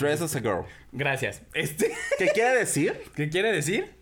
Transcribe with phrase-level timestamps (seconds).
[0.00, 0.64] Dress as a girl.
[0.92, 1.42] Gracias.
[1.54, 3.00] Este, ¿Qué quiere decir?
[3.14, 3.94] ¿qué quiere decir?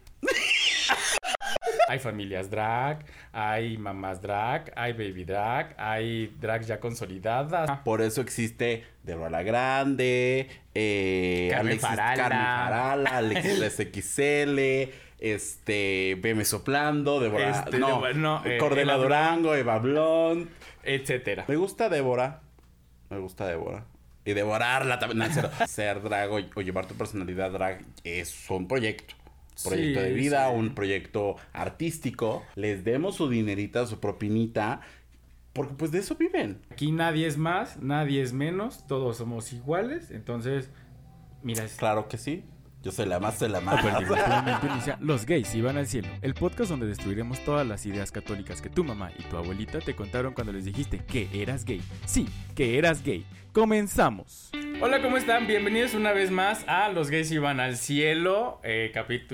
[1.89, 7.71] hay familias drag, hay mamás drag, hay baby drag, hay drag ya consolidadas.
[7.81, 12.17] Por eso existe Deborah la Grande, eh, Carmen Alexis Farala.
[12.17, 14.59] Carmen Farala, Alexis XL,
[15.19, 20.49] este, Veme Soplando, Deborah, Este, no, Débora- no, eh, Cordela Eva Durango, Eva Blond.
[20.83, 21.45] etcétera.
[21.49, 22.43] Me gusta Débora,
[23.09, 23.85] me gusta Débora.
[24.25, 25.19] Y devorarla también.
[25.19, 25.67] No.
[25.67, 29.15] Ser drag o, o llevar tu personalidad drag es un proyecto.
[29.65, 30.57] Proyecto Sí, de vida, sí.
[30.57, 32.45] un proyecto artístico.
[32.55, 34.81] Les demos su dinerita, su propinita.
[35.53, 36.61] Porque pues de eso viven.
[36.71, 40.71] Aquí nadie es más, nadie es menos, todos somos iguales, entonces,
[41.43, 42.45] mira, Claro que sí.
[42.81, 43.81] Yo soy la más, soy la más.
[43.81, 47.45] A partir de este momento inicia Los gays iban al cielo, el podcast donde destruiremos
[47.45, 50.99] todas las ideas católicas que tu mamá y tu abuelita te contaron cuando les dijiste
[51.05, 51.83] que eras gay.
[52.07, 53.27] Sí, que eras gay.
[53.53, 54.53] Comenzamos.
[54.81, 55.49] Hola, ¿cómo están?
[55.49, 58.93] Bienvenidos una vez más a Los Gays Iban al Cielo, eh,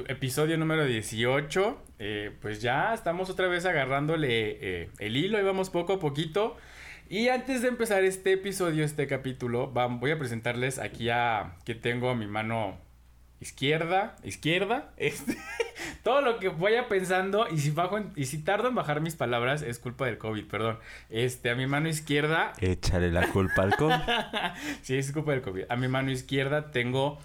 [0.09, 1.83] episodio número 18.
[1.99, 6.57] Eh, pues ya estamos otra vez agarrándole eh, el hilo, y vamos poco a poquito.
[7.11, 12.09] Y antes de empezar este episodio, este capítulo, voy a presentarles aquí a que tengo
[12.09, 12.79] a mi mano
[13.45, 15.37] izquierda, izquierda, este,
[16.03, 19.17] todo lo que vaya pensando y si bajo en- y si tardo en bajar mis
[19.17, 20.79] palabras es culpa del COVID, perdón.
[21.11, 23.95] Este, a mi mano izquierda Échale la culpa al COVID.
[24.83, 25.65] sí, es culpa del COVID.
[25.69, 27.19] A mi mano izquierda tengo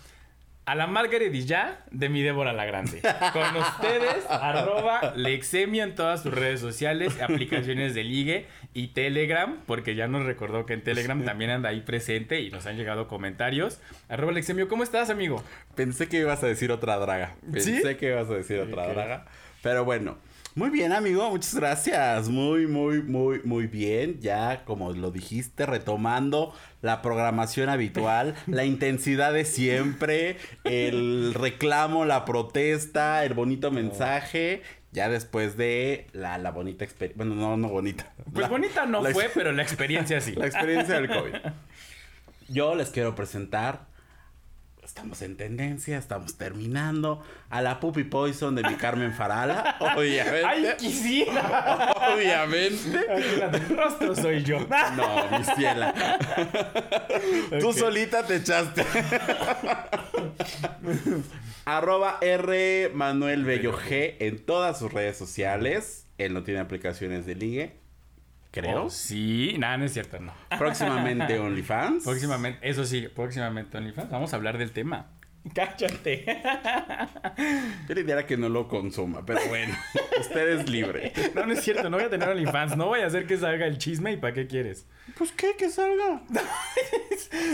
[0.70, 3.02] a la Margaret y ya de mi Débora la Grande.
[3.34, 9.96] Con ustedes, arroba Lexemio en todas sus redes sociales, aplicaciones de ligue y Telegram, porque
[9.96, 13.80] ya nos recordó que en Telegram también anda ahí presente y nos han llegado comentarios.
[14.10, 15.44] Arroba Lexemio, ¿cómo estás, amigo?
[15.74, 17.34] Pensé que ibas a decir otra draga.
[17.52, 17.96] Pensé ¿Sí?
[17.96, 19.26] que ibas a decir otra draga.
[19.64, 20.20] Pero bueno.
[20.60, 21.30] Muy bien, amigo.
[21.30, 22.28] Muchas gracias.
[22.28, 24.20] Muy, muy, muy, muy bien.
[24.20, 32.26] Ya, como lo dijiste, retomando la programación habitual, la intensidad de siempre, el reclamo, la
[32.26, 34.62] protesta, el bonito mensaje.
[34.92, 37.24] Ya después de la, la bonita experiencia.
[37.24, 38.12] Bueno, no, no bonita.
[38.26, 40.34] Pues La- bonita no fue, pero la experiencia sí.
[40.36, 41.36] La experiencia del COVID.
[42.50, 43.88] Yo les quiero presentar.
[44.90, 47.24] Estamos en tendencia, estamos terminando.
[47.52, 49.78] A la Puppy Poison de mi Carmen Farala.
[49.96, 50.46] Obviamente.
[50.48, 51.94] ¡Ay, quisiera!
[52.16, 53.06] obviamente.
[53.08, 54.58] El rostro soy yo.
[54.98, 55.94] No, mi ciela.
[57.60, 58.84] Tú solita te echaste.
[61.66, 66.08] Arroba R Manuel Bello G en todas sus redes sociales.
[66.18, 67.76] Él no tiene aplicaciones de ligue.
[68.52, 68.86] Creo.
[68.86, 70.34] Oh, sí, nada, no es cierto, no.
[70.58, 72.04] Próximamente OnlyFans.
[72.04, 74.10] Próximamente, eso sí, próximamente OnlyFans.
[74.10, 75.12] Vamos a hablar del tema.
[75.54, 76.26] Cállate.
[77.88, 79.74] Yo le diría que no lo consuma, pero bueno,
[80.20, 81.14] usted es libre.
[81.34, 82.76] No, no es cierto, no voy a tener OnlyFans.
[82.76, 84.88] No voy a hacer que salga el chisme y para qué quieres.
[85.18, 86.22] Pues qué, que salga.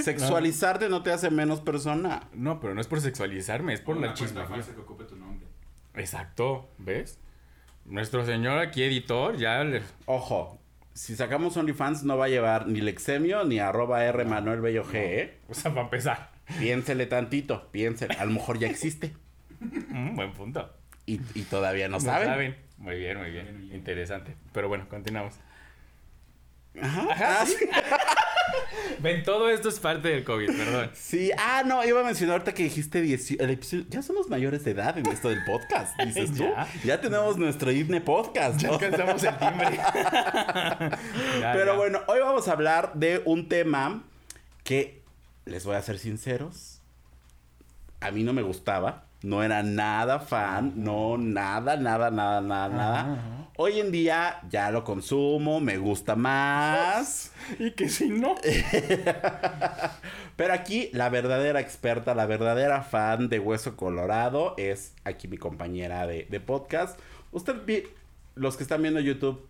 [0.03, 2.23] Sexualizarte no te hace menos persona.
[2.33, 4.41] No, pero no es por sexualizarme, es por la chisme.
[4.45, 5.47] que ocupe tu nombre.
[5.93, 7.19] Exacto, ¿ves?
[7.85, 9.81] Nuestro señor aquí editor ya le...
[10.05, 10.59] Ojo,
[10.95, 14.95] si sacamos OnlyFans no va a llevar ni Lexemio ni arroba R Manuel Bello G,
[14.95, 15.37] ¿eh?
[15.47, 16.31] O sea, para empezar.
[16.59, 18.15] Piénsele tantito, piénsele.
[18.15, 19.13] A lo mejor ya existe
[19.59, 20.73] Mm, buen punto.
[21.05, 22.55] y, y todavía no No saben.
[22.77, 23.69] Muy bien, muy bien.
[23.73, 24.35] Interesante.
[24.53, 25.35] Pero bueno, continuamos.
[26.81, 27.07] Ajá.
[27.11, 27.55] Ajá, Ah, sí.
[28.99, 30.89] Ven, todo esto es parte del COVID, perdón.
[30.93, 34.63] Sí, ah, no, iba a mencionar ahorita que dijiste 18, el episodio- ya somos mayores
[34.63, 36.43] de edad en esto del podcast, dices tú.
[36.43, 36.67] Ya.
[36.83, 38.59] Ya, tenemos nuestro IBNE podcast.
[38.59, 39.77] Ya alcanzamos el timbre.
[41.39, 41.77] Ya, Pero ya.
[41.77, 44.03] bueno, hoy vamos a hablar de un tema
[44.63, 45.01] que,
[45.45, 46.81] les voy a ser sinceros,
[47.99, 49.04] a mí no me gustaba.
[49.25, 53.49] No era nada fan, no, nada, nada, nada, nada, nada.
[53.57, 57.31] Hoy en día ya lo consumo, me gusta más.
[57.59, 58.35] Y que si no.
[60.35, 66.05] Pero aquí la verdadera experta, la verdadera fan de Hueso Colorado es aquí mi compañera
[66.05, 66.99] de, de podcast.
[67.31, 67.55] Usted,
[68.35, 69.43] los que están viendo YouTube,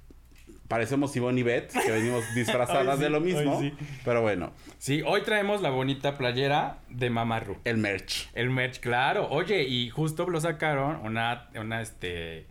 [0.67, 3.59] parecemos Ivonne y Beth, que venimos disfrazadas sí, de lo mismo.
[3.59, 3.73] sí.
[4.03, 7.57] Pero bueno, Sí, hoy traemos la bonita playera de Mamarru.
[7.63, 8.29] el merch.
[8.33, 9.27] El merch, claro.
[9.29, 12.47] Oye, y justo lo sacaron una, una este,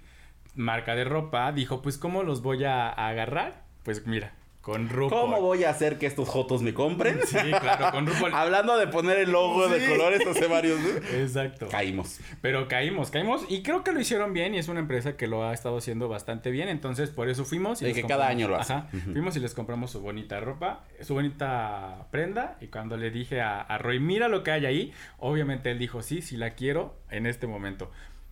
[0.54, 1.52] marca de ropa.
[1.52, 3.62] Dijo, pues, ¿cómo los voy a, a agarrar?
[3.84, 4.32] Pues mira,
[4.64, 5.10] con RuPaul.
[5.10, 7.20] ¿Cómo voy a hacer que estos jotos me compren?
[7.26, 8.32] Sí, claro, con RuPaul.
[8.34, 10.80] Hablando de poner el logo de colores hace varios.
[11.12, 11.68] Exacto.
[11.68, 12.20] Caímos.
[12.40, 13.44] Pero caímos, caímos.
[13.50, 16.08] Y creo que lo hicieron bien y es una empresa que lo ha estado haciendo
[16.08, 16.70] bastante bien.
[16.70, 17.82] Entonces, por eso fuimos.
[17.82, 18.72] Les que cada año lo hace.
[18.72, 18.88] Ajá.
[19.12, 22.56] Fuimos y les compramos su bonita ropa, su bonita prenda.
[22.62, 26.00] Y cuando le dije a, a Roy, mira lo que hay ahí, obviamente él dijo,
[26.00, 27.90] sí, sí la quiero en este momento.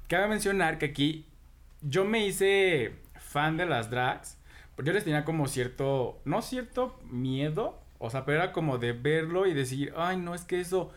[0.09, 1.27] Cabe mencionar que aquí
[1.83, 4.39] yo me hice fan de las drags.
[4.79, 9.47] Yo les tenía como cierto, no cierto miedo, o sea, pero era como de verlo
[9.47, 10.91] y decir, ay, no, es que eso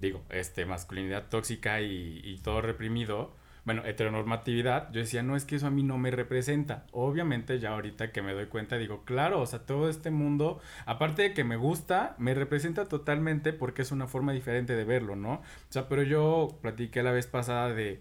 [0.00, 3.32] digo, este, masculinidad tóxica y, y todo reprimido,
[3.64, 6.86] bueno, heteronormatividad, yo decía, no, es que eso a mí no me representa.
[6.92, 11.20] Obviamente ya ahorita que me doy cuenta, digo, claro, o sea, todo este mundo, aparte
[11.20, 15.32] de que me gusta, me representa totalmente porque es una forma diferente de verlo, ¿no?
[15.34, 18.00] O sea, pero yo platiqué la vez pasada de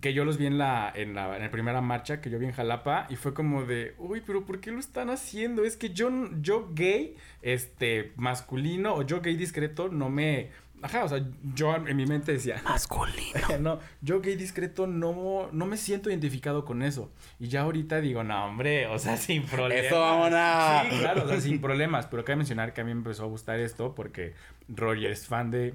[0.00, 2.46] que yo los vi en la, en la, en la primera marcha, que yo vi
[2.46, 5.64] en Jalapa, y fue como de, uy, pero ¿por qué lo están haciendo?
[5.64, 10.50] Es que yo, yo gay, este, masculino, o yo gay discreto, no me
[10.80, 11.24] Ajá, o sea,
[11.54, 12.60] yo en mi mente decía...
[12.64, 13.40] Masculino.
[13.60, 17.10] no, yo gay discreto no, no me siento identificado con eso.
[17.38, 19.86] Y ya ahorita digo, no, hombre, o sea, sin problemas.
[19.86, 20.92] Eso, vámonos.
[20.92, 22.06] Sí, claro, o sea, sin problemas.
[22.06, 24.34] Pero cabe mencionar que a mí me empezó a gustar esto porque
[24.68, 25.74] Roger es fan de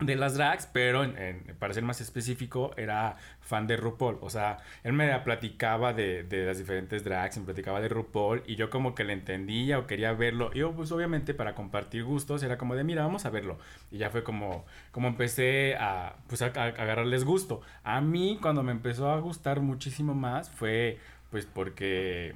[0.00, 4.18] de las drags, pero en, para ser más específico, era fan de RuPaul.
[4.20, 8.56] O sea, él me platicaba de, de, las diferentes drags, me platicaba de RuPaul y
[8.56, 10.50] yo como que le entendía o quería verlo.
[10.54, 13.58] Y yo, pues obviamente para compartir gustos era como de, mira, vamos a verlo.
[13.90, 17.60] Y ya fue como, como empecé a, pues a agarrarles gusto.
[17.82, 20.98] A mí cuando me empezó a gustar muchísimo más fue
[21.30, 22.34] pues porque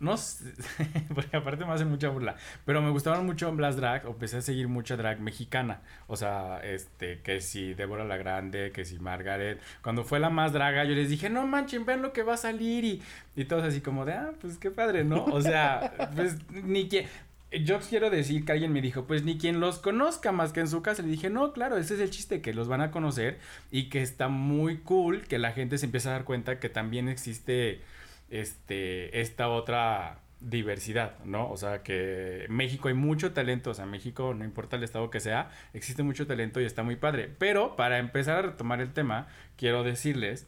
[0.00, 0.52] no sé,
[1.14, 4.42] porque aparte me hacen mucha burla, pero me gustaban mucho las drag, o empecé a
[4.42, 9.60] seguir mucha drag mexicana, o sea, este, que si Débora la Grande, que si Margaret,
[9.82, 12.38] cuando fue la más draga, yo les dije, no manchen, vean lo que va a
[12.38, 13.02] salir, y,
[13.36, 15.24] y todos así como de, ah, pues qué padre, ¿no?
[15.24, 17.06] O sea, pues ni que,
[17.62, 20.68] yo quiero decir que alguien me dijo, pues ni quien los conozca más que en
[20.68, 21.02] su casa.
[21.02, 23.38] Le dije, no, claro, ese es el chiste, que los van a conocer
[23.70, 27.08] y que está muy cool que la gente se empiece a dar cuenta que también
[27.08, 27.80] existe
[28.40, 31.50] este, esta otra diversidad, ¿no?
[31.50, 35.20] O sea, que México hay mucho talento, o sea, México, no importa el estado que
[35.20, 37.30] sea, existe mucho talento y está muy padre.
[37.38, 40.46] Pero para empezar a retomar el tema, quiero decirles,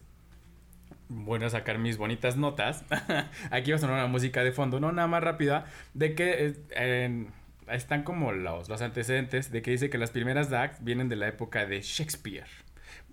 [1.41, 2.83] a sacar mis bonitas notas,
[3.51, 7.25] aquí va a sonar una música de fondo, no nada más rápida, de que eh,
[7.69, 11.27] están como los, los antecedentes de que dice que las primeras DAX vienen de la
[11.27, 12.47] época de Shakespeare.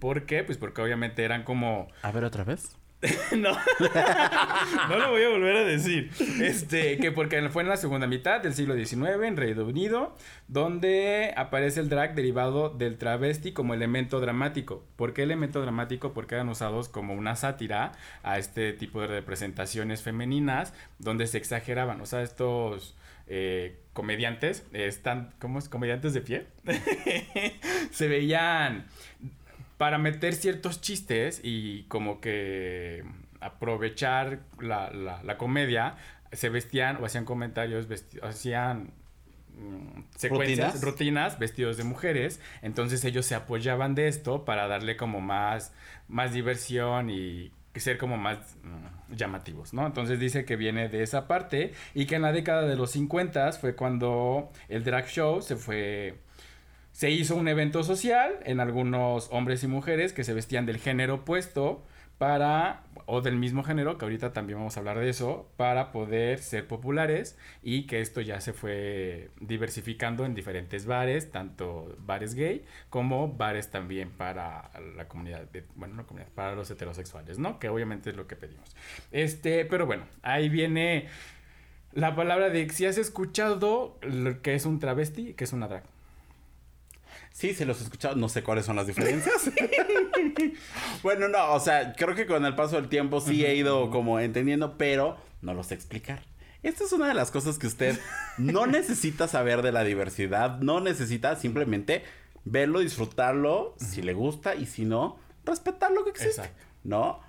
[0.01, 0.43] ¿Por qué?
[0.43, 1.89] Pues porque obviamente eran como...
[2.03, 2.77] A ver otra vez.
[3.37, 3.51] no.
[4.89, 6.11] no lo voy a volver a decir.
[6.41, 10.17] Este, que porque fue en la segunda mitad del siglo XIX en Reino Unido,
[10.49, 14.85] donde aparece el drag derivado del travesti como elemento dramático.
[14.97, 16.13] ¿Por qué elemento dramático?
[16.13, 17.93] Porque eran usados como una sátira
[18.23, 22.01] a este tipo de representaciones femeninas donde se exageraban.
[22.01, 25.69] O sea, estos eh, comediantes están, ¿cómo es?
[25.69, 26.47] Comediantes de pie.
[27.91, 28.87] se veían
[29.77, 33.05] para meter ciertos chistes y como que
[33.41, 35.97] aprovechar la, la, comedia,
[36.33, 37.87] se vestían o hacían comentarios,
[38.23, 38.93] hacían
[39.57, 41.39] mm, secuencias, ¿Rutinas?
[41.39, 42.41] vestidos de mujeres.
[42.63, 45.73] Entonces ellos se apoyaban de esto para darle como más,
[46.09, 49.87] más diversión y ser como más mm, llamativos, ¿no?
[49.87, 53.53] Entonces dice que viene de esa parte y que en la década de los 50
[53.53, 56.19] fue cuando el drag show se fue
[56.95, 61.15] se hizo un evento social en algunos hombres y mujeres que se vestían del género
[61.15, 61.83] opuesto
[62.19, 66.39] para, o del mismo género, que ahorita también vamos a hablar de eso, para poder
[66.39, 72.65] ser populares y que esto ya se fue diversificando en diferentes bares, tanto bares gay
[72.91, 77.59] como bares también para la comunidad, bueno, no comunidad, para los heterosexuales, ¿no?
[77.59, 78.71] Que obviamente es lo que pedimos.
[79.11, 81.09] Este, pero bueno, ahí viene
[81.93, 85.94] la palabra de si has escuchado lo que es un travesti, que es una drag.
[87.35, 89.51] Sí, se los he escuchado, no sé cuáles son las diferencias.
[91.03, 94.21] bueno, no, o sea, creo que con el paso del tiempo sí he ido como
[94.21, 96.23] entendiendo, pero no lo sé explicar.
[96.63, 97.99] Esta es una de las cosas que usted
[98.39, 102.05] no necesita saber de la diversidad, no necesita simplemente
[102.45, 106.43] verlo, disfrutarlo, si le gusta y si no, respetar lo que existe.
[106.43, 106.65] Exacto.
[106.85, 107.21] ¿No?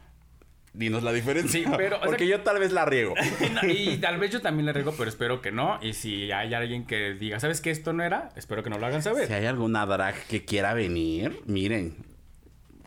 [0.77, 1.51] Dinos la diferencia.
[1.51, 1.99] Sí, pero.
[2.03, 3.13] Porque yo tal vez la riego.
[3.63, 5.79] y tal vez yo también la riego, pero espero que no.
[5.81, 8.29] Y si hay alguien que diga, ¿sabes qué esto no era?
[8.35, 9.27] Espero que no lo hagan saber.
[9.27, 11.95] Si hay alguna drag que quiera venir, miren.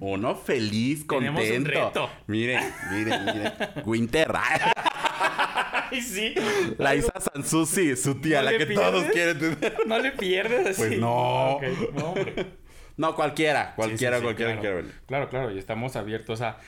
[0.00, 1.40] Uno feliz, contento.
[1.40, 2.10] Tenemos un reto.
[2.28, 3.52] Miren, miren, miren.
[3.84, 4.32] Winter.
[5.90, 6.34] Ay, sí.
[6.78, 9.76] La Isa Sansusi, su tía, la que todos quieren tener.
[9.86, 10.80] No le pierdes así.
[10.80, 11.58] Pues no.
[11.94, 12.14] No,
[12.96, 14.76] no, cualquiera, cualquiera, cualquiera claro.
[14.76, 14.94] venir.
[15.06, 16.58] Claro, claro, y estamos abiertos a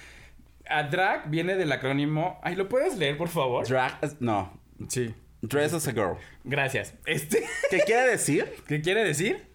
[0.69, 2.41] a drag viene del acrónimo.
[2.43, 3.67] Ay, ¿lo puedes leer, por favor?
[3.67, 3.99] Drag.
[4.21, 4.59] No.
[4.89, 5.15] Sí.
[5.43, 6.17] Dress as a girl.
[6.45, 6.95] Gracias.
[7.07, 7.45] Este.
[7.71, 8.47] ¿Qué quiere decir?
[8.69, 9.49] ¿Qué quiere decir?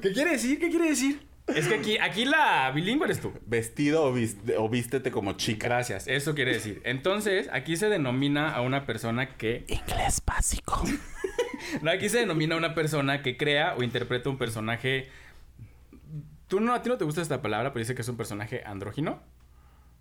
[0.00, 0.58] ¿Qué quiere decir?
[0.58, 1.28] ¿Qué quiere decir?
[1.54, 3.32] Es que aquí, aquí la bilingüe eres tú.
[3.46, 5.66] Vestido o, vístete como chica.
[5.66, 6.82] Gracias, eso quiere decir.
[6.84, 9.64] Entonces, aquí se denomina a una persona que.
[9.68, 10.82] Inglés básico.
[11.82, 15.08] no, aquí se denomina a una persona que crea o interpreta un personaje
[16.48, 18.62] Tú no, a ti no te gusta esta palabra, pero dice que es un personaje
[18.64, 19.20] andrógino.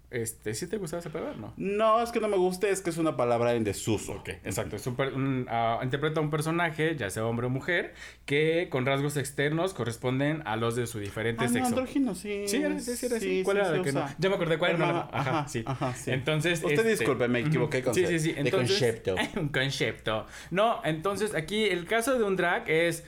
[0.10, 1.36] Este, ¿sí te gustaba esa palabra?
[1.36, 1.54] No.
[1.58, 4.14] No, es que no me guste, es que es una palabra en desuso.
[4.14, 4.78] Ok, exacto.
[4.78, 7.94] Es un ah, interpreta a un personaje, ya sea hombre o mujer,
[8.26, 11.68] que con rasgos externos corresponden a los de su diferente Ah, no, sexo.
[11.68, 12.48] andrógino, sí.
[12.48, 13.26] Sí, era, sí, sí, era así.
[13.40, 14.06] Sí, ¿Cuál sí, era la que no?
[14.18, 14.86] Ya me acordé cuál era.
[14.90, 15.64] ajá, no, Ajá, sí.
[15.66, 16.12] ajá, sí.
[16.12, 16.64] Entonces.
[16.64, 18.32] Usted disculpe, me equivoqué con Sí, sí, sí.
[18.32, 19.16] De Entonces, concepto.
[19.42, 20.26] un concepto.
[20.52, 23.04] No, entonces aquí el caso de un drag es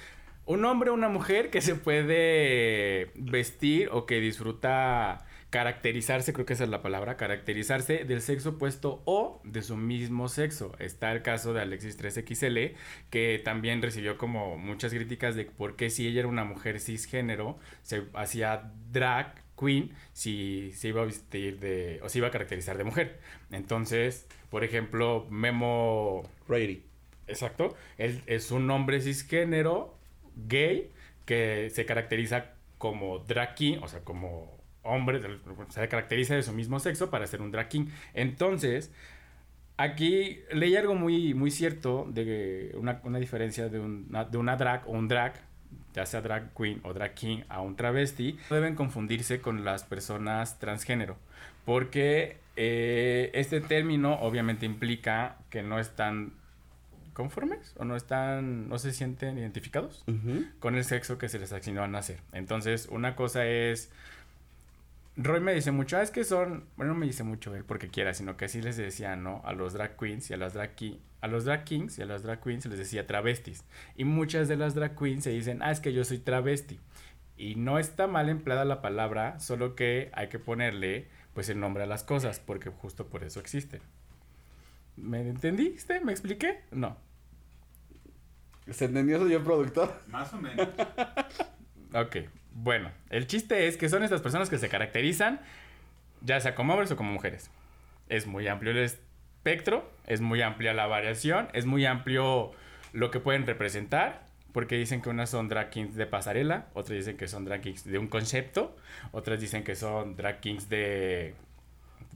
[0.49, 6.53] un hombre o una mujer que se puede vestir o que disfruta caracterizarse, creo que
[6.53, 10.71] esa es la palabra, caracterizarse del sexo opuesto o de su mismo sexo.
[10.79, 12.73] Está el caso de Alexis 3XL,
[13.11, 17.59] que también recibió como muchas críticas de por qué si ella era una mujer cisgénero,
[17.83, 22.75] se hacía drag queen si se iba a vestir de, o se iba a caracterizar
[22.75, 23.19] de mujer.
[23.51, 26.85] Entonces, por ejemplo, Memo Rady.
[27.27, 27.75] Exacto.
[27.99, 29.98] Él es un hombre cisgénero
[30.47, 30.91] gay
[31.25, 35.21] que se caracteriza como drag king, o sea, como hombre,
[35.69, 37.87] se caracteriza de su mismo sexo para ser un drag king.
[38.13, 38.91] Entonces,
[39.77, 44.87] aquí leí algo muy, muy cierto de una, una diferencia de una, de una drag
[44.87, 45.33] o un drag,
[45.93, 49.83] ya sea drag queen o drag king, a un travesti, no deben confundirse con las
[49.83, 51.17] personas transgénero,
[51.65, 56.33] porque eh, este término obviamente implica que no están
[57.19, 60.45] conformes o no están, no se sienten identificados Ujú.
[60.59, 62.21] con el sexo que se les asignó a nacer.
[62.31, 63.91] Entonces, una cosa es.
[65.17, 66.63] Roy me dice mucho, ah, es que son.
[66.77, 69.41] Bueno, no me dice mucho él porque quiera, sino que así les decía, ¿no?
[69.43, 72.05] A los drag queens y a las drag ki- a los drag kings y a
[72.05, 73.65] las drag queens les decía travestis.
[73.97, 76.79] Y muchas de las drag queens se dicen, ah, es que yo soy travesti.
[77.35, 81.83] Y no está mal empleada la palabra, solo que hay que ponerle pues el nombre
[81.83, 83.81] a las cosas, porque justo por eso existen.
[84.95, 85.99] ¿Me entendiste?
[86.01, 86.61] ¿Me expliqué?
[86.71, 86.97] No.
[88.71, 89.93] ¿Se entendió, señor productor?
[90.07, 90.67] Más o menos.
[91.93, 92.17] Ok,
[92.53, 95.41] bueno, el chiste es que son estas personas que se caracterizan
[96.21, 97.49] ya sea como hombres o como mujeres.
[98.07, 102.51] Es muy amplio el espectro, es muy amplia la variación, es muy amplio
[102.91, 107.17] lo que pueden representar, porque dicen que unas son drag kings de pasarela, otras dicen
[107.17, 108.75] que son drag kings de un concepto,
[109.11, 111.35] otras dicen que son drag kings de,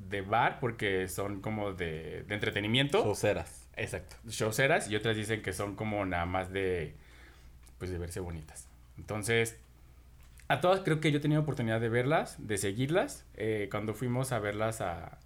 [0.09, 3.03] de bar, porque son como de, de entretenimiento.
[3.03, 3.62] Soceras.
[3.75, 4.15] Exacto.
[4.27, 6.95] Showceras y otras dicen que son como nada más de
[7.77, 8.67] pues de verse bonitas.
[8.97, 9.57] Entonces,
[10.47, 13.25] a todas creo que yo he tenido oportunidad de verlas, de seguirlas.
[13.35, 15.17] Eh, cuando fuimos a verlas a,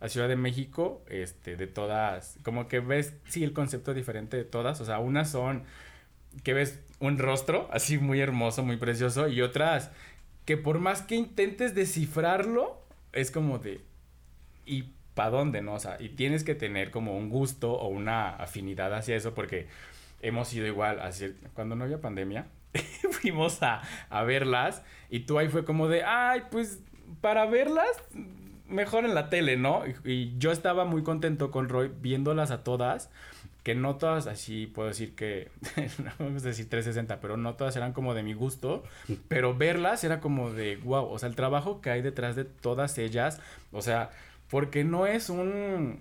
[0.00, 4.44] a Ciudad de México, este, de todas, como que ves, sí, el concepto diferente de
[4.44, 4.80] todas.
[4.80, 5.64] O sea, unas son
[6.44, 9.90] que ves un rostro así muy hermoso, muy precioso, y otras
[10.44, 12.80] que por más que intentes descifrarlo,
[13.12, 13.80] es como de,
[14.66, 15.74] ¿y para dónde, no?
[15.74, 19.66] O sea, y tienes que tener como un gusto o una afinidad hacia eso, porque
[20.22, 22.46] hemos ido igual, así, cuando no había pandemia,
[23.10, 26.80] fuimos a, a verlas, y tú ahí fue como de, ay, pues
[27.20, 28.02] para verlas,
[28.66, 29.82] mejor en la tele, ¿no?
[29.86, 33.10] Y, y yo estaba muy contento con Roy viéndolas a todas,
[33.62, 35.50] que no todas así puedo decir que,
[36.02, 38.84] no vamos a decir 360, pero no todas eran como de mi gusto,
[39.28, 42.96] pero verlas era como de, wow, o sea, el trabajo que hay detrás de todas
[42.96, 43.38] ellas,
[43.70, 44.08] o sea,
[44.50, 46.00] porque no es un...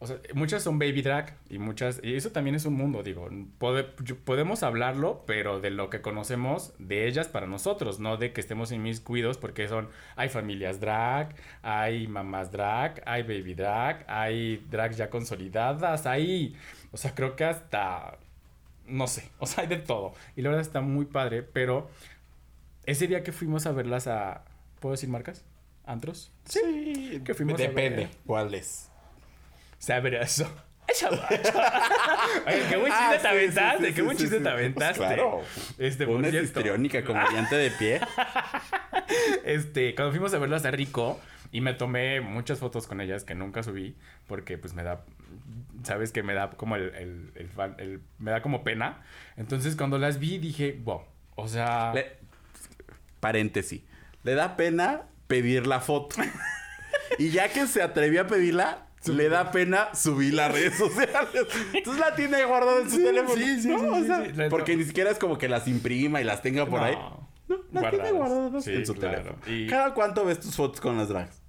[0.00, 2.00] O sea, muchas son baby drag y muchas...
[2.02, 3.28] Y eso también es un mundo, digo.
[3.58, 3.84] pode-
[4.24, 8.70] podemos hablarlo, pero de lo que conocemos de ellas para nosotros, no de que estemos
[8.72, 9.88] inmiscuidos, porque son...
[10.16, 16.54] Hay familias drag, hay mamás drag, hay baby drag, hay drag ya consolidadas, hay...
[16.92, 18.18] O sea, creo que hasta...
[18.86, 20.12] No sé, o sea, hay de todo.
[20.36, 21.88] Y la verdad está muy padre, pero...
[22.86, 24.44] Ese día que fuimos a verlas a...
[24.80, 25.44] ¿Puedo decir marcas?
[25.86, 26.32] ¿Antros?
[26.44, 27.20] Sí.
[27.24, 27.96] Que fuimos Depende.
[28.06, 28.10] ver.
[28.26, 28.90] ¿Cuál es?
[29.78, 30.50] Sabroso.
[32.46, 34.42] Oye, qué buen chiste Ah, te sí, aventaste, sí, sí, qué buen sí, chiste sí.
[34.44, 34.98] te Pues aventaste.
[34.98, 35.40] claro.
[35.78, 38.00] Este, Una histriónica, comediante de pie.
[39.44, 41.20] este, cuando fuimos a verlas a Rico
[41.52, 45.04] y me tomé muchas fotos con ellas que nunca subí porque pues me da,
[45.84, 49.02] sabes que me da como el, el, el fan- el- me da como pena.
[49.36, 51.02] Entonces cuando las vi dije, wow,
[51.36, 52.16] o sea, Le-
[53.20, 53.82] Paréntesis.
[54.22, 56.16] Le da pena pedir la foto.
[57.18, 61.28] y ya que se atrevió a pedirla, le da pena subir las redes sociales.
[61.74, 63.34] Entonces la tiene ahí guardada en su teléfono.
[63.34, 63.78] sí, sí, ¿no?
[63.80, 64.32] sí, O sí, sea, sí.
[64.34, 66.96] La- Porque ni siquiera es como que las imprima y las tenga por no, ahí.
[67.48, 68.12] No, las tiene guardadas.
[68.14, 69.16] guardadas Sí, en su claro.
[69.22, 69.38] teléfono.
[69.46, 71.42] Y- ¿Cada cuánto ves tus fotos con las drags?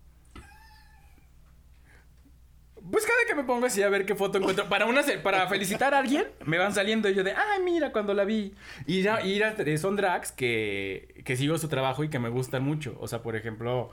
[2.95, 4.69] Pues cada que me pongo así a ver qué foto encuentro.
[4.69, 8.23] Para una para felicitar a alguien, me van saliendo yo de, ay, mira cuando la
[8.23, 8.53] vi.
[8.87, 12.63] Y ya, y ya, son drags que, que sigo su trabajo y que me gustan
[12.63, 12.95] mucho.
[13.01, 13.89] O sea, por ejemplo,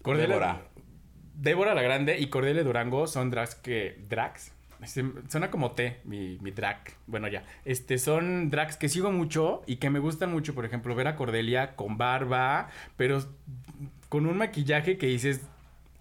[0.00, 0.28] Cordelia.
[0.28, 0.62] Débora.
[1.34, 3.98] Débora la Grande y Cordelia Durango son drags que.
[4.08, 4.52] ¿Drags?
[5.28, 6.78] Suena como T, mi, mi drag.
[7.08, 7.42] Bueno, ya.
[7.64, 10.54] Este, son drags que sigo mucho y que me gustan mucho.
[10.54, 13.24] Por ejemplo, ver a Cordelia con barba, pero
[14.08, 15.40] con un maquillaje que dices,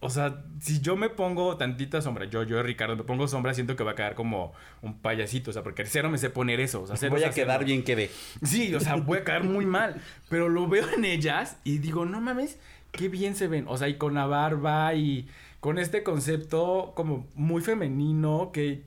[0.03, 3.75] o sea, si yo me pongo tantita sombra, yo, yo, Ricardo, me pongo sombra, siento
[3.75, 6.81] que va a quedar como un payasito, o sea, porque cero me sé poner eso,
[6.81, 8.10] o sea, cero Voy a quedar bien que ve.
[8.43, 10.01] Sí, o sea, voy a quedar muy mal.
[10.27, 12.58] Pero lo veo en ellas y digo, no mames,
[12.91, 13.65] qué bien se ven.
[13.67, 15.27] O sea, y con la barba y
[15.60, 18.84] con este concepto como muy femenino que,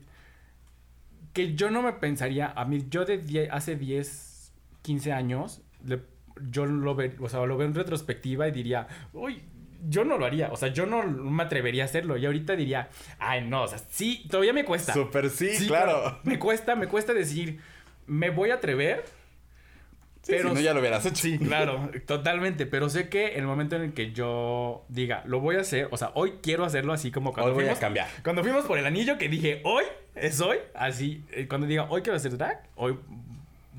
[1.33, 2.51] que yo no me pensaría.
[2.55, 6.01] A mí, yo de die- hace 10, 15 años, le-
[6.51, 9.41] yo lo, ve, o sea, lo veo en retrospectiva y diría, uy.
[9.87, 12.17] Yo no lo haría, o sea, yo no me atrevería a hacerlo.
[12.17, 12.89] Y ahorita diría,
[13.19, 14.93] ay, no, o sea, sí, todavía me cuesta.
[14.93, 16.19] Súper sí, Sí, claro.
[16.23, 17.59] Me cuesta, me cuesta decir,
[18.07, 19.03] me voy a atrever,
[20.23, 21.17] Sí, si no, ya lo hubieras hecho.
[21.17, 22.65] Sí, claro, totalmente.
[22.65, 25.97] Pero sé que el momento en el que yo diga, lo voy a hacer, o
[25.97, 27.79] sea, hoy quiero hacerlo así como cuando Hoy voy a fuimos.
[27.79, 28.07] cambiar.
[28.23, 29.83] Cuando fuimos por el anillo que dije, hoy
[30.15, 32.97] es hoy, así, eh, cuando diga, hoy quiero hacer drag, hoy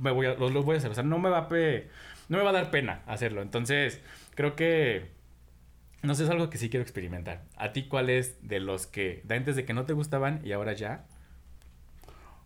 [0.01, 0.89] me voy a, voy a hacer.
[0.91, 1.89] O sea, no me va a pe-
[2.29, 3.43] no me va a dar pena hacerlo.
[3.43, 4.01] Entonces,
[4.37, 5.16] creo que.
[6.07, 7.43] No sé, es algo que sí quiero experimentar.
[7.57, 10.53] ¿A ti cuál es de los que de antes de que no te gustaban y
[10.53, 11.05] ahora ya?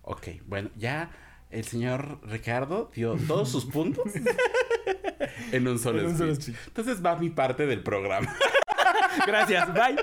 [0.02, 1.10] Ok, bueno, ya
[1.50, 4.06] el señor Ricardo dio todos sus puntos
[5.52, 6.56] en un solo En un solo speech.
[6.68, 8.34] Entonces va mi parte del programa.
[9.26, 9.96] Gracias, bye.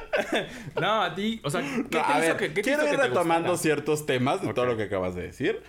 [0.80, 2.98] no, a ti, o sea, ¿qué No, te a ver, que, qué quiero ir que
[2.98, 3.76] retomando gustara?
[3.76, 5.64] ciertos temas de todo lo que acabas de decir.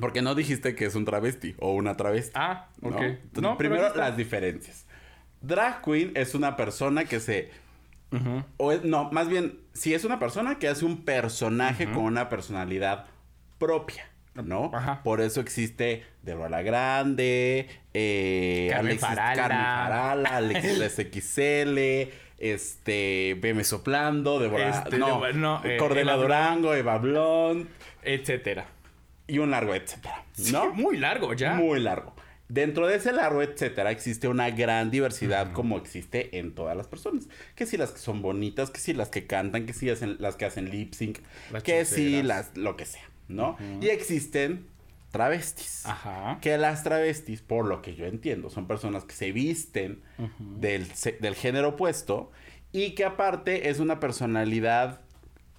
[0.00, 2.32] Porque no dijiste que es un travesti o una travesti.
[2.34, 2.88] Ah, ¿no?
[2.96, 3.02] ok.
[3.02, 4.86] Entonces, No, pero primero las diferencias.
[5.40, 7.50] Drag queen es una persona que se...
[8.56, 12.28] O es- no, más bien, si es una persona que hace un personaje con una
[12.30, 13.04] personalidad
[13.58, 14.70] propia, ¿no?
[14.74, 15.02] Ajá.
[15.02, 19.34] Por eso existe Débora la Grande, eh, Carmen Farala.
[19.34, 20.78] Carmen Farala, Alexis
[21.12, 21.78] XL,
[22.38, 27.66] este, Veme Soplando, Débora, Este, no, no, eh, Cordela Eva Durango, Eva Blond,
[28.02, 28.66] Etcétera.
[29.26, 30.72] y un largo etcétera, ¿no?
[30.72, 31.54] Muy largo ya.
[31.54, 32.14] Muy largo.
[32.48, 37.28] Dentro de ese largo, etcétera, existe una gran diversidad como existe en todas las personas.
[37.56, 40.36] Que si las que son bonitas, que si las que cantan, que si hacen, las
[40.36, 41.18] que hacen lip sync,
[41.52, 43.56] Las que si las, lo que sea, ¿no?
[43.80, 44.66] Y existen
[45.10, 45.86] travestis.
[45.86, 46.38] Ajá.
[46.40, 50.02] Que las travestis, por lo que yo entiendo, son personas que se visten
[50.38, 50.86] del,
[51.20, 52.30] del género opuesto
[52.72, 55.00] y que aparte es una personalidad,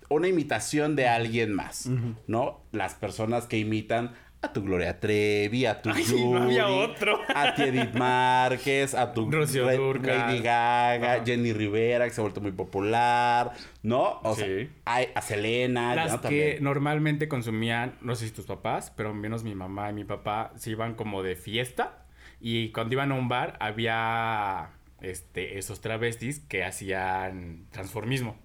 [0.09, 1.89] una imitación de alguien más,
[2.27, 2.61] ¿no?
[2.71, 7.19] Las personas que imitan a tu Gloria Trevi, a tu Ay, Yuri, no había otro.
[7.33, 10.17] a ti Edith Márquez, a tu Rocío Re- Dúrcal.
[10.27, 11.23] Lady Gaga.
[11.25, 13.51] Jenny Rivera, que se ha vuelto muy popular,
[13.83, 14.19] ¿no?
[14.23, 14.41] O Sí.
[14.43, 16.17] sea, hay- a Selena, Las ¿no?
[16.17, 16.63] que También.
[16.63, 20.69] normalmente consumían, no sé si tus papás, pero menos mi mamá y mi papá se
[20.71, 22.05] iban como de fiesta.
[22.39, 24.69] Y cuando iban a un bar había
[25.01, 28.35] este, esos travestis que hacían transformismo.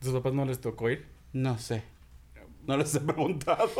[0.00, 1.06] ¿Tus papás no les tocó ir?
[1.32, 1.82] No sé.
[2.66, 3.70] No les he preguntado.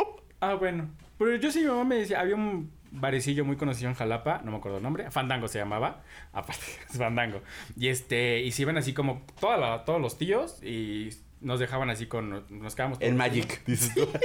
[0.40, 0.88] Ah, bueno.
[1.18, 4.52] Pero yo sí, mi mamá me decía, había un barecillo muy conocido en Jalapa, no
[4.52, 7.40] me acuerdo el nombre, Fandango se llamaba, aparte es Fandango.
[7.76, 11.90] Y este, y se iban así como toda la- todos los tíos y nos dejaban
[11.90, 14.08] así con, nos quedamos todos El Magic, dices tú.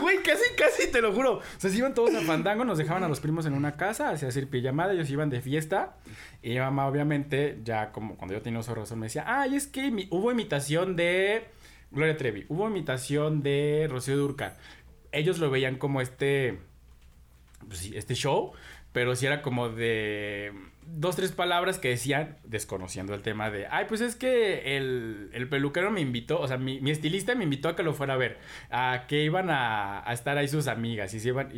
[0.00, 1.38] Güey, casi, casi te lo juro.
[1.38, 4.10] O sea, se iban todos a Fandango, nos dejaban a los primos en una casa,
[4.10, 5.96] hacía hacer pijamada, ellos iban de fiesta.
[6.42, 9.66] Y mi mamá, obviamente, ya como cuando yo tenía uso razón, me decía, ay, es
[9.66, 11.48] que hubo imitación de
[11.90, 14.54] Gloria Trevi, hubo imitación de Rocío Durcal.
[15.12, 16.58] Ellos lo veían como este,
[17.66, 18.52] pues este show,
[18.92, 20.52] pero sí era como de
[20.86, 25.48] dos, tres palabras que decían, desconociendo el tema de, ay, pues es que el, el
[25.48, 28.16] peluquero me invitó, o sea, mi, mi estilista me invitó a que lo fuera a
[28.16, 28.38] ver,
[28.70, 31.50] a que iban a, a estar ahí sus amigas y se iban,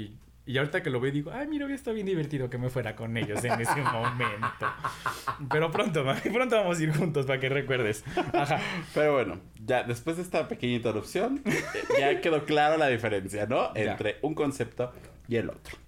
[0.50, 2.96] y ahorita que lo veo digo, ay, mira, hubiera estado bien divertido que me fuera
[2.96, 4.66] con ellos en ese momento.
[5.48, 8.02] Pero pronto, mami, pronto vamos a ir juntos para que recuerdes.
[8.32, 8.58] Ajá.
[8.92, 11.62] Pero bueno, ya después de esta pequeña interrupción, eh,
[12.00, 13.72] ya quedó clara la diferencia, ¿no?
[13.74, 13.92] Ya.
[13.92, 14.92] Entre un concepto
[15.28, 15.78] y el otro.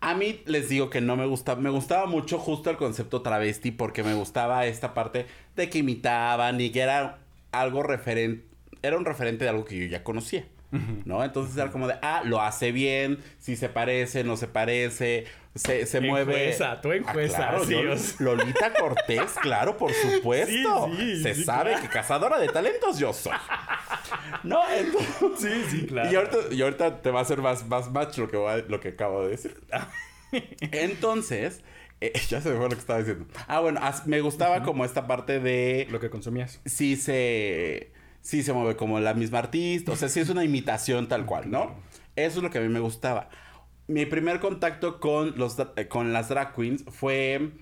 [0.00, 3.70] A mí les digo que no me gusta, me gustaba mucho justo el concepto travesti
[3.70, 7.18] porque me gustaba esta parte de que imitaban y que era
[7.52, 8.48] algo referente,
[8.82, 10.44] era un referente de algo que yo ya conocía,
[11.04, 11.24] ¿no?
[11.24, 15.24] Entonces era como de, ah, lo hace bien, si se parece, no se parece,
[15.54, 16.56] se, se mueve.
[16.82, 17.94] Tú enjueza, Ah, claro, yo-.
[18.18, 20.90] Lolita Cortés, claro, por supuesto.
[20.96, 21.82] Sí, sí, se sí, sabe claro.
[21.82, 23.32] que cazadora de talentos yo soy.
[24.42, 25.38] No, entonces...
[25.38, 26.10] Sí, sí, claro.
[26.12, 28.56] Y ahorita, y ahorita te va a hacer más, más match lo que, voy a-
[28.58, 29.56] lo que acabo de decir.
[30.60, 31.62] Entonces,
[32.00, 33.26] eh, ya se me fue lo que estaba diciendo.
[33.48, 35.86] Ah, bueno, as- me gustaba como esta parte de...
[35.90, 36.60] Lo que consumías.
[36.64, 37.92] Sí se...
[38.26, 39.92] Sí se mueve como la misma artista.
[39.92, 41.76] O sea, sí es una imitación tal cual, ¿no?
[42.16, 43.28] Eso es lo que a mí me gustaba.
[43.86, 47.52] Mi primer contacto con, los, eh, con las drag queens fue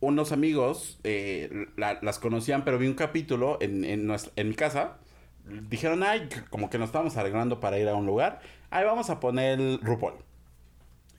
[0.00, 4.54] unos amigos, eh, la- las conocían, pero vi un capítulo en, en, nuestra- en mi
[4.56, 4.98] casa.
[5.70, 8.40] Dijeron, ay, como que nos estábamos arreglando para ir a un lugar.
[8.70, 10.14] Ahí vamos a poner el RuPaul.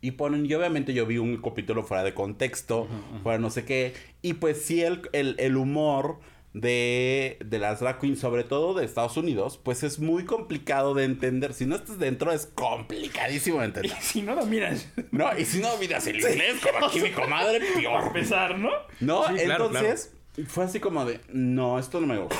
[0.02, 2.88] Y ponen, y obviamente yo vi un capítulo fuera de contexto,
[3.24, 3.94] fuera no sé qué.
[4.22, 6.20] Y pues sí, el, el, el humor
[6.58, 11.04] de, de las drag queens, sobre todo de Estados Unidos, pues es muy complicado de
[11.04, 11.54] entender.
[11.54, 13.98] Si no estás dentro, es complicadísimo de Y entender.
[14.02, 17.60] si no lo miras, No, y si no miras el inglés, como aquí mi comadre,
[17.60, 18.04] por peor.
[18.08, 18.70] empezar, ¿no?
[19.02, 20.14] No, Sí, claro, entonces
[20.48, 22.38] fue así como de, no, esto no me gusta.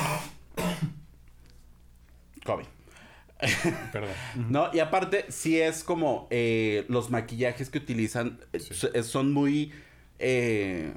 [2.44, 2.64] COVID.
[3.92, 4.10] Perdón.
[4.48, 9.72] No, y aparte, sí es como eh, los maquillajes que utilizan eh, so- son muy.
[10.18, 10.94] eh,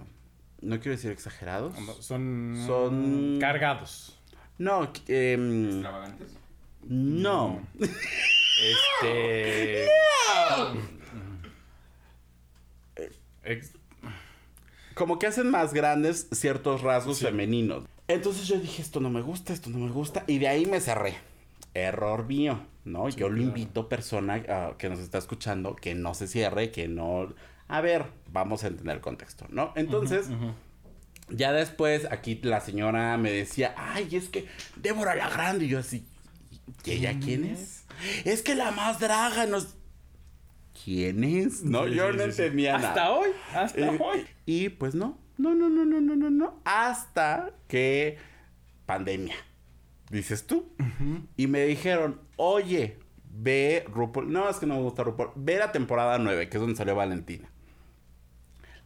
[0.61, 1.73] no quiero decir exagerados.
[1.99, 2.55] Son.
[2.65, 4.19] Son- Cargados.
[4.57, 6.37] No, em, ¿Extravagantes?
[6.83, 7.65] no.
[8.61, 9.87] Este.
[14.95, 17.25] Como que hacen más grandes ciertos rasgos Sí.
[17.25, 17.85] femeninos.
[18.07, 20.23] Entonces yo dije, esto no me gusta, esto no me gusta.
[20.27, 21.15] Y de ahí me cerré.
[21.73, 23.07] Error mío, ¿no?
[23.09, 27.33] yo lo invito, persona que nos está escuchando, que no se cierre, que no.
[27.69, 29.71] A ver, vamos a entender el contexto, ¿no?
[29.75, 30.27] Entonces.
[31.29, 35.65] Ya después, aquí la señora me decía, ay, es que Débora la Grande.
[35.65, 36.07] Y yo así,
[36.83, 37.85] ¿y ella quién es?
[38.25, 39.75] Es que la más draga nos...
[40.83, 41.61] ¿Quién es?
[41.63, 42.29] No, Sí, yo sí, no sí.
[42.29, 43.11] entendía Hasta nada.
[43.11, 43.29] hoy.
[43.53, 44.25] Hasta Eh, hoy.
[44.47, 46.61] y pues no, no, no, no, no, no, no, no.
[46.65, 48.17] Hasta que
[48.87, 49.35] pandemia,
[50.09, 50.71] dices tú.
[51.37, 52.97] Y me dijeron, oye,
[53.29, 54.31] ve RuPaul.
[54.31, 55.31] No, es que no me gusta RuPaul.
[55.35, 57.49] Ve la temporada 9, que es donde salió Valentina.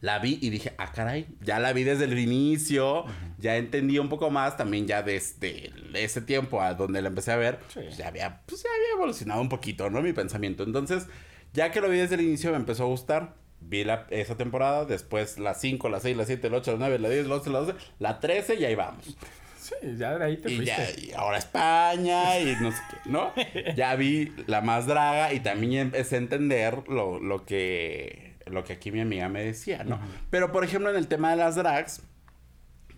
[0.04, 3.06] La vi y dije, ah, caray, ya la vi desde el inicio,
[3.38, 7.36] ya entendí un poco más, también ya desde ese tiempo a donde la empecé a
[7.36, 7.80] ver, Sí.
[7.82, 10.02] pues ya había, pues ya había evolucionado un poquito, ¿no?
[10.02, 10.62] Mi pensamiento.
[10.62, 11.06] Entonces,
[11.54, 13.34] ya que lo vi desde el inicio, me empezó a gustar.
[13.62, 16.98] Vi la, esa temporada, después la 5, la 6, la 7, la 8, la 9,
[16.98, 19.16] la 10, la 11, la 12, la 13 y ahí vamos.
[19.58, 20.76] Sí, ya de ahí te Y fuiste.
[20.76, 23.32] ya, y ahora España y no sé qué, ¿no?
[23.74, 28.74] Ya vi la más draga y también empecé a entender lo, lo que lo que
[28.74, 29.98] aquí mi amiga me decía, ¿no?
[30.30, 32.02] Pero por ejemplo en el tema de las drags,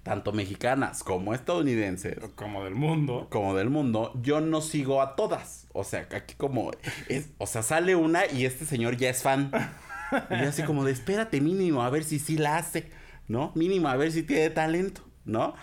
[0.02, 3.26] tanto mexicanas como estadounidenses, Como del mundo.
[3.30, 5.66] como del mundo, yo no sigo a todas.
[5.72, 6.70] O sea, aquí como
[7.08, 9.50] es, o sea, sale una y este señor ya es fan.
[10.30, 12.90] Y yo así como de, espérate mínimo, a ver si sí la hace,
[13.26, 13.50] ¿no?
[13.56, 15.54] Mínimo, a ver si tiene talento, ¿no?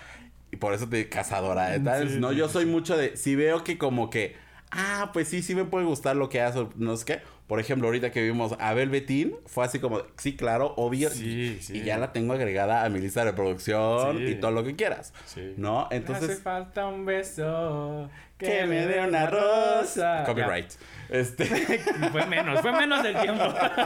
[0.51, 2.31] Y por eso te cazadora de talentos, Sí, ¿no?
[2.31, 2.69] sí, yo soy sí.
[2.69, 4.35] mucho de, si veo que como que,
[4.71, 7.21] ah, pues sí, sí me puede gustar lo que hace, no sé qué.
[7.47, 11.09] Por ejemplo, ahorita que vimos a Belvetín, fue así como, sí, claro, obvio.
[11.09, 11.77] Sí, y, sí.
[11.77, 14.23] y ya la tengo agregada a mi lista de reproducción Sí.
[14.25, 15.13] y todo lo que quieras.
[15.57, 15.85] ¿no?
[15.87, 16.41] Hace Entonces...
[16.41, 18.09] falta un beso.
[18.37, 20.19] Que me dé una rosa.
[20.19, 20.23] Ya.
[20.25, 20.71] Copyright.
[21.09, 21.45] Este,
[22.11, 23.43] fue menos, fue menos del tiempo.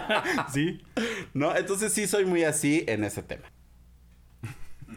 [0.53, 0.81] sí.
[1.33, 1.55] ¿no?
[1.55, 3.51] Entonces sí soy muy así en ese tema.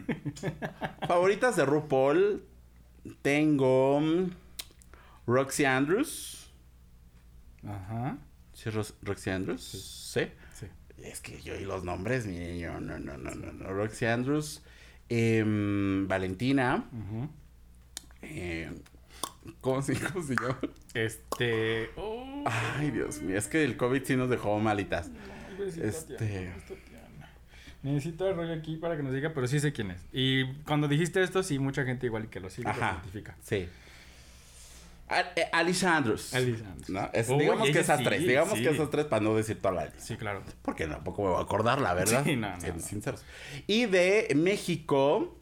[1.07, 2.45] Favoritas de RuPaul.
[3.21, 4.01] Tengo
[5.25, 6.51] Roxy Andrews.
[7.67, 8.17] Ajá.
[8.61, 9.61] ¿Sí, Ros- Roxy Andrews?
[9.63, 10.21] Sí.
[10.53, 10.67] Sí.
[11.03, 13.73] Es que yo y los nombres, mire, yo no, no, no, no, no.
[13.73, 14.61] Roxy Andrews.
[15.09, 16.85] em, Valentina.
[18.21, 18.69] Eh,
[19.61, 20.59] ¿cómo, se, ¿Cómo se llama?
[20.93, 21.89] Este.
[21.95, 23.37] Oh, Ay, Dios mío.
[23.37, 25.09] Es que el COVID sí nos dejó malitas.
[25.81, 26.51] este-.
[27.83, 30.01] Necesito el rollo aquí para que nos diga, pero sí sé quién es.
[30.13, 32.91] Y cuando dijiste esto, sí, mucha gente igual que lo sigue lo Ajá.
[33.01, 33.35] identifica.
[33.41, 33.67] Sí.
[35.11, 36.33] A- Alicia Andrews.
[36.33, 36.89] Alicia Andrews.
[36.89, 37.09] ¿No?
[37.13, 38.21] Es- Uy, digamos que esas sí, tres.
[38.21, 38.63] Digamos sí.
[38.63, 39.99] que esas tres para no decir toda la lista.
[39.99, 40.43] Sí, claro.
[40.61, 42.23] Porque no, poco me voy a acordar, la verdad.
[42.23, 43.23] Sí, no, no, Siendo sinceros.
[43.67, 45.37] Y de México.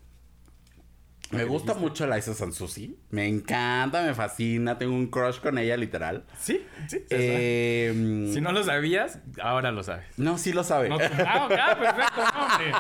[1.32, 1.90] Me ¿Qué gusta dijiste?
[1.90, 2.98] mucho Liza Sansusi.
[3.12, 4.80] Me encanta, me fascina.
[4.80, 6.26] Tengo un crush con ella, literal.
[6.40, 7.04] Sí, sí.
[7.12, 8.34] Eh, sabe.
[8.34, 10.08] si no lo sabías, ahora lo sabes.
[10.18, 10.90] no, sí lo sabe.
[10.90, 12.72] No, ah, ok, ah, perfecto, hombre.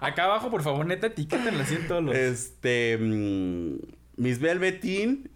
[0.00, 2.14] Acá abajo, por favor, neta, etiquétenla así en todos los.
[2.14, 2.96] Este.
[2.96, 3.78] mm,
[4.18, 5.28] Miss Velveteen.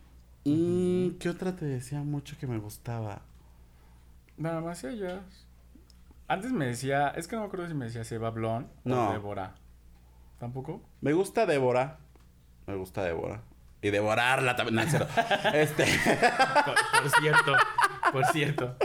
[0.44, 3.22] ¿Y qué otra te decía mucho que me gustaba?
[4.36, 5.22] Nada más ellas.
[6.28, 9.08] Antes me decía, es que no me acuerdo si me decía Seba Blon No.
[9.08, 9.54] o Débora.
[10.38, 10.82] ¿Tampoco?
[11.00, 11.98] Me gusta Débora.
[12.66, 13.42] Me gusta Débora.
[13.82, 14.76] Y devorarla también.
[14.76, 14.82] No,
[15.54, 15.84] este.
[16.64, 17.52] Por, por cierto,
[18.12, 18.76] por cierto.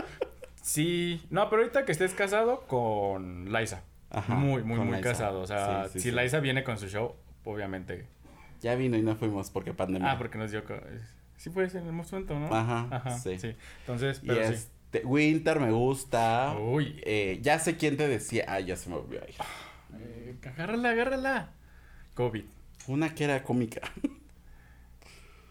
[0.62, 3.82] Sí, no, pero ahorita que estés casado con Liza.
[4.10, 5.00] Ajá, muy, muy, muy Liza.
[5.00, 5.40] casado.
[5.40, 6.16] O sea, Sí, sí, si sí.
[6.16, 8.06] Liza viene con su show, obviamente.
[8.60, 10.12] Ya vino y no fuimos porque pandemia.
[10.12, 10.62] Ah, porque nos dio.
[11.40, 12.54] Sí, fue en el momento, ¿no?
[12.54, 13.38] Ajá, sí.
[13.80, 14.52] Entonces, Y pero sí.
[14.52, 16.54] este, Winter me gusta.
[16.60, 17.00] Uy.
[17.02, 18.44] Eh, ya sé quién te decía.
[18.46, 19.34] Ay, ya se me olvidó ahí.
[19.98, 21.52] Eh, agárrala, agárrala.
[22.12, 22.44] COVID.
[22.88, 23.80] Una que era cómica.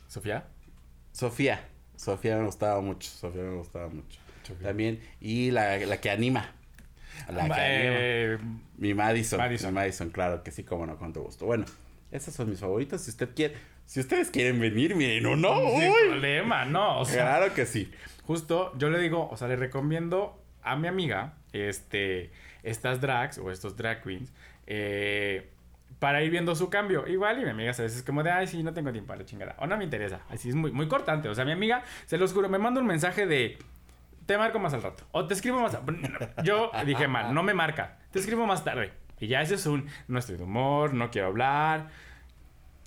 [0.08, 0.45] ¿Sofía?
[1.12, 1.67] Sofía.
[1.95, 3.10] Sofía me gustaba mucho.
[3.10, 4.19] Sofía me gustaba mucho.
[4.43, 4.67] Sofía.
[4.67, 5.02] También.
[5.19, 6.54] Y la, la que anima.
[7.30, 7.58] La que anima.
[7.62, 8.38] Eh,
[8.78, 9.39] Mi Madison.
[9.39, 9.71] Madison.
[9.71, 11.47] Mi Madison, claro que sí, como no, con todo gusto.
[11.47, 11.65] Bueno,
[12.12, 13.02] esas son mis favoritas.
[13.02, 13.56] Si usted quiere,
[13.89, 16.10] si ustedes quieren venir, miren, uno, sin uy.
[16.10, 16.99] problema, no.
[16.99, 17.91] O sea, Claro que sí.
[18.23, 22.30] justo yo le digo, o sea, le recomiendo a mi amiga, este,
[22.62, 24.32] estas drags o estos drag queens,
[24.67, 25.49] eh,
[25.97, 27.08] para ir viendo su cambio.
[27.08, 29.21] Igual, y mi amiga a veces es como de, ay, sí, no tengo tiempo para
[29.21, 29.56] la chingada.
[29.58, 30.19] O no me interesa.
[30.30, 31.28] Así es muy, muy cortante.
[31.28, 33.58] O sea, mi amiga, se los juro, me manda un mensaje de,
[34.28, 35.04] te marco más al rato.
[35.13, 35.75] O te escribo más.
[36.43, 37.97] Yo dije mal, no me marca.
[38.12, 38.91] Te escribo más tarde.
[39.19, 41.88] Y ya ese es un, no estoy de humor, no quiero hablar.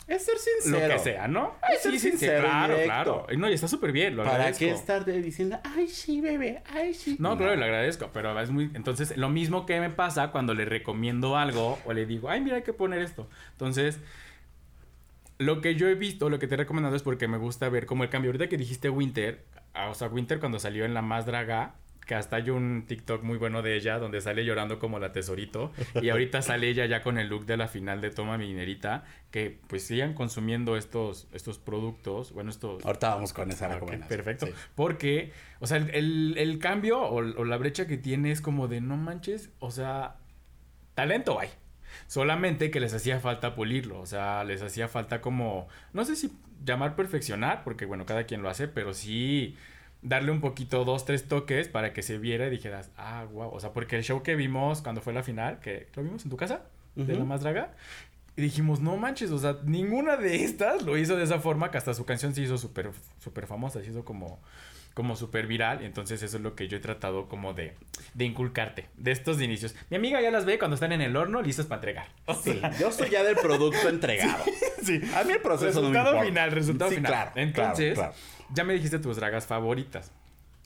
[0.08, 0.88] Es ser sincero.
[0.88, 1.54] Lo que sea, ¿no?
[1.72, 2.86] Es ser sincero, claro, directo.
[2.92, 3.26] claro.
[3.30, 4.58] Y No, y está súper bien, lo ¿Para agradezco.
[4.58, 7.16] qué estar diciendo, ay, sí, bebé, ay, sí?
[7.18, 8.70] No, claro, lo agradezco, pero es muy...
[8.74, 12.56] Entonces, lo mismo que me pasa cuando le recomiendo algo o le digo, ay, mira,
[12.56, 13.28] hay que poner esto.
[13.52, 14.00] Entonces,
[15.38, 17.86] lo que yo he visto, lo que te he recomendado es porque me gusta ver
[17.86, 18.30] como el cambio.
[18.30, 21.74] Ahorita que dijiste Winter, ah, o sea, Winter cuando salió en La Más Draga,
[22.12, 25.72] que hasta hay un TikTok muy bueno de ella donde sale llorando como la tesorito.
[26.02, 29.04] Y ahorita sale ella ya con el look de la final de Toma mi dinerita,
[29.30, 32.84] que pues sigan consumiendo estos, estos productos, bueno, estos...
[32.84, 34.08] Ahorita vamos con esa Ah, ok, recomendación.
[34.16, 34.46] perfecto.
[34.46, 34.52] Sí.
[34.74, 38.68] Porque, o sea, el, el- el cambio o, o la brecha que tiene es como
[38.68, 40.16] de no manches, o sea,
[40.94, 41.48] talento hay.
[42.08, 46.30] Solamente que les hacía falta pulirlo, o sea, les hacía falta como, no sé si
[46.64, 49.56] llamar perfeccionar, porque bueno, cada quien lo hace, pero sí
[50.02, 53.60] darle un poquito, dos, tres toques para que se viera y dijeras, ah, wow, o
[53.60, 56.36] sea, porque el show que vimos cuando fue la final, que lo vimos en tu
[56.36, 56.62] casa,
[56.96, 57.14] de.
[57.14, 57.72] La Más Draga,
[58.36, 61.78] y dijimos, no manches, o sea, ninguna de estas lo hizo de esa forma que
[61.78, 62.90] hasta su canción se hizo súper
[63.22, 64.40] súper famosa, se hizo como,
[64.94, 65.82] como súper viral.
[65.84, 67.74] Entonces eso es lo que yo he tratado como de,
[68.14, 69.74] de inculcarte, de estos inicios.
[69.90, 72.06] Mi amiga ya las ve cuando están en el horno listas para entregar.
[72.24, 74.42] O Sí, yo soy ya del producto entregado.
[74.82, 75.00] sí.
[75.14, 77.12] A mí el proceso no me Resultado final, resultado Sí, final.
[77.12, 78.14] claro, Entonces, claro,
[78.54, 80.12] ya me dijiste tus dragas favoritas.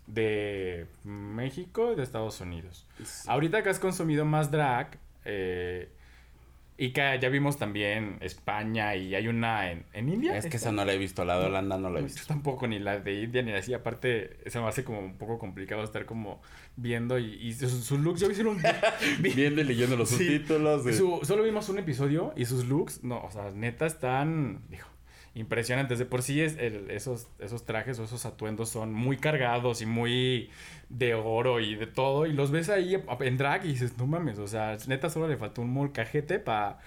[0.06, 2.86] De México y de Estados Unidos.
[3.26, 5.88] Ahorita que has consumido más drag, eh,
[6.78, 10.36] y que ya vimos también España y hay una en, en India.
[10.36, 12.22] Es que esa no la he visto, la de Holanda no la he Yo visto.
[12.28, 13.72] tampoco, ni la de India ni así.
[13.74, 16.40] Aparte, se me hace como un poco complicado estar como
[16.76, 18.58] viendo y, y sus, sus looks ya hicieron.
[19.20, 20.16] Viendo y leyendo los Sí.
[20.18, 20.84] subtítulos.
[20.84, 24.88] de- Su- solo vimos un episodio y sus looks, no, o sea, neta están, dijo,
[25.36, 25.98] impresionantes.
[26.00, 29.86] De por sí es el- esos, esos trajes o esos atuendos son muy cargados y
[29.86, 30.50] muy
[30.88, 32.26] de oro y de todo.
[32.26, 35.36] Y los ves ahí en drag y dices, no mames, o sea, neta solo le
[35.36, 36.80] faltó un molcajete para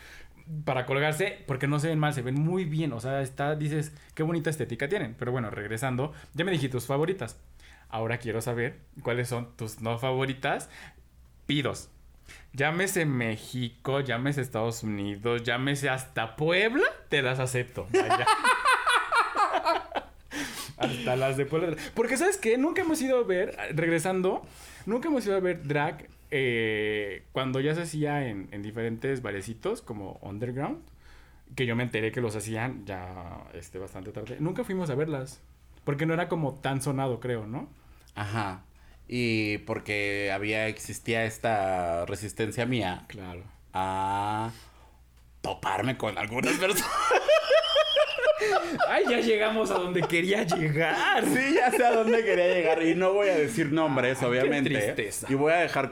[0.65, 2.91] para colgarse, porque no se ven mal, se ven muy bien.
[2.93, 5.15] O sea, está, dices, qué bonita estética tienen.
[5.17, 7.37] Pero bueno, regresando, ya me dijiste tus favoritas.
[7.89, 10.69] Ahora quiero saber cuáles son tus no favoritas.
[11.45, 11.89] Pidos.
[12.53, 17.87] Llámese México, llámese Estados Unidos, llámese hasta Puebla, te las acepto.
[17.91, 18.25] Vaya.
[20.77, 21.75] hasta las de Puebla.
[21.93, 22.57] Porque, ¿sabes qué?
[22.57, 24.45] Nunca hemos ido a ver, regresando,
[24.85, 29.81] nunca hemos ido a ver drag eh, cuando ya se hacía en, en diferentes barecitos,
[29.81, 30.79] como underground,
[31.55, 34.37] que yo me enteré que los hacían ya este, bastante tarde.
[34.39, 35.41] Nunca fuimos a verlas.
[35.83, 37.67] Porque no era como tan sonado, creo, ¿no?
[38.13, 38.63] Ajá.
[39.11, 43.41] Y porque había, existía esta resistencia mía Claro.
[43.73, 44.51] a
[45.41, 46.93] toparme con algunas personas.
[48.87, 51.25] Ay, ya llegamos a donde quería llegar.
[51.25, 52.83] Sí, ya sé a dónde quería llegar.
[52.83, 54.69] Y no voy a decir nombres, Ah, qué obviamente.
[54.69, 55.27] tristeza.
[55.29, 55.91] Y voy a dejar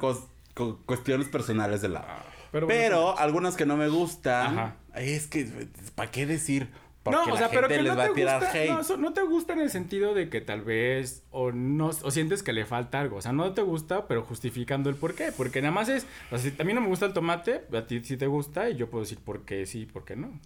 [0.85, 2.07] cuestiones personales de lado.
[2.51, 4.57] Pero, Pero, bueno, algunas que no me gustan.
[4.59, 4.75] Ajá.
[4.95, 5.47] Es que,
[5.95, 6.69] ¿para qué decir?
[7.07, 8.51] Porque no, o la sea, pero gente que les no va te a tirar gusta,
[8.51, 8.69] hate.
[8.69, 12.11] no, eso no te gusta en el sentido de que tal vez o no o
[12.11, 15.31] sientes que le falta algo, o sea, no te gusta, pero justificando el por qué,
[15.31, 17.85] porque nada más es, o sea, si a mí no me gusta el tomate, a
[17.87, 20.39] ti sí te gusta y yo puedo decir por qué sí, por qué no.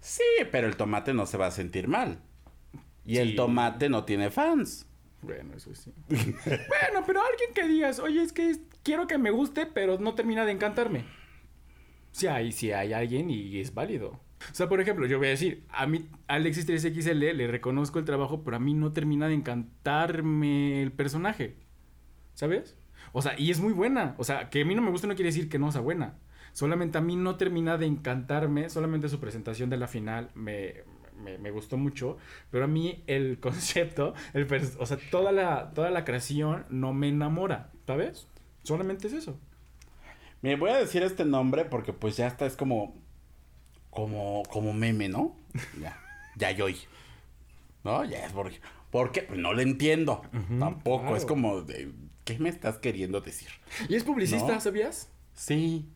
[0.00, 0.22] Sí,
[0.52, 2.18] pero el tomate no se va a sentir mal.
[3.06, 4.86] Y el tomate no tiene fans.
[5.22, 5.92] Bueno, eso sí.
[6.08, 10.44] bueno, pero alguien que digas, oye, es que quiero que me guste, pero no termina
[10.44, 11.04] de encantarme.
[12.12, 14.20] Sí hay, sí hay alguien y es válido.
[14.50, 18.04] O sea, por ejemplo, yo voy a decir, a mí, Alexis 3XL, le reconozco el
[18.04, 21.56] trabajo, pero a mí no termina de encantarme el personaje.
[22.34, 22.76] ¿Sabes?
[23.12, 24.14] O sea, y es muy buena.
[24.18, 26.18] O sea, que a mí no me gusta no quiere decir que no sea buena.
[26.52, 28.68] Solamente a mí no termina de encantarme.
[28.70, 30.82] Solamente su presentación de la final me,
[31.22, 32.18] me, me gustó mucho.
[32.50, 37.08] Pero a mí el concepto, el o sea, toda la, toda la creación no me
[37.08, 37.70] enamora.
[37.86, 38.28] ¿Sabes?
[38.62, 39.38] Solamente es eso.
[40.42, 42.94] Me voy a decir este nombre porque pues ya está, es como,
[43.94, 45.36] como, como meme, ¿no?
[45.80, 45.98] Ya,
[46.36, 46.66] ya yo.
[47.84, 48.04] ¿No?
[48.04, 50.22] Ya es porque, porque pues, no lo entiendo.
[50.58, 51.16] Tampoco, claro.
[51.16, 51.92] es como, de,
[52.24, 53.48] ¿qué me estás queriendo decir?
[53.88, 54.60] Y es publicista, No.
[54.60, 55.08] ¿sabías?
[55.34, 55.86] Sí,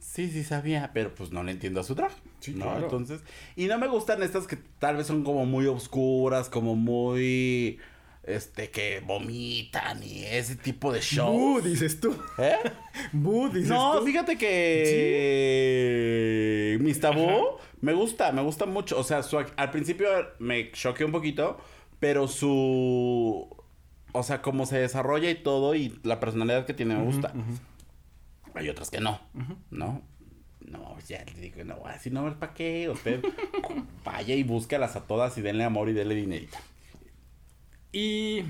[0.00, 2.16] sí, sí sabía, pero pues no le entiendo a su traje.
[2.40, 2.64] Sí, ¿no?
[2.66, 2.84] claro.
[2.84, 3.20] Entonces,
[3.54, 7.78] y no me gustan estas que tal vez son como muy oscuras, como muy,
[8.26, 11.36] este, que vomitan y ese tipo de shows.
[11.36, 12.16] Bu, dices tú.
[12.38, 12.56] ¿Eh?
[13.12, 14.04] Bu, dices No, tú.
[14.06, 14.36] fíjate
[15.86, 18.98] que Mis Tabú me gusta, me gusta mucho.
[18.98, 20.08] O sea, su- al principio
[20.38, 21.58] me choqué un poquito,
[22.00, 23.48] pero su
[24.12, 27.32] o sea, cómo se desarrolla y todo y la personalidad que tiene me gusta.
[28.54, 29.20] Hay otras que no.
[29.70, 30.02] ¿no?
[30.60, 32.88] No, ya le digo, no, así no, ¿para qué?
[32.90, 33.22] Usted
[34.04, 36.56] vaya y búscalas a todas y denle amor y denle dinerito.
[37.92, 38.42] Y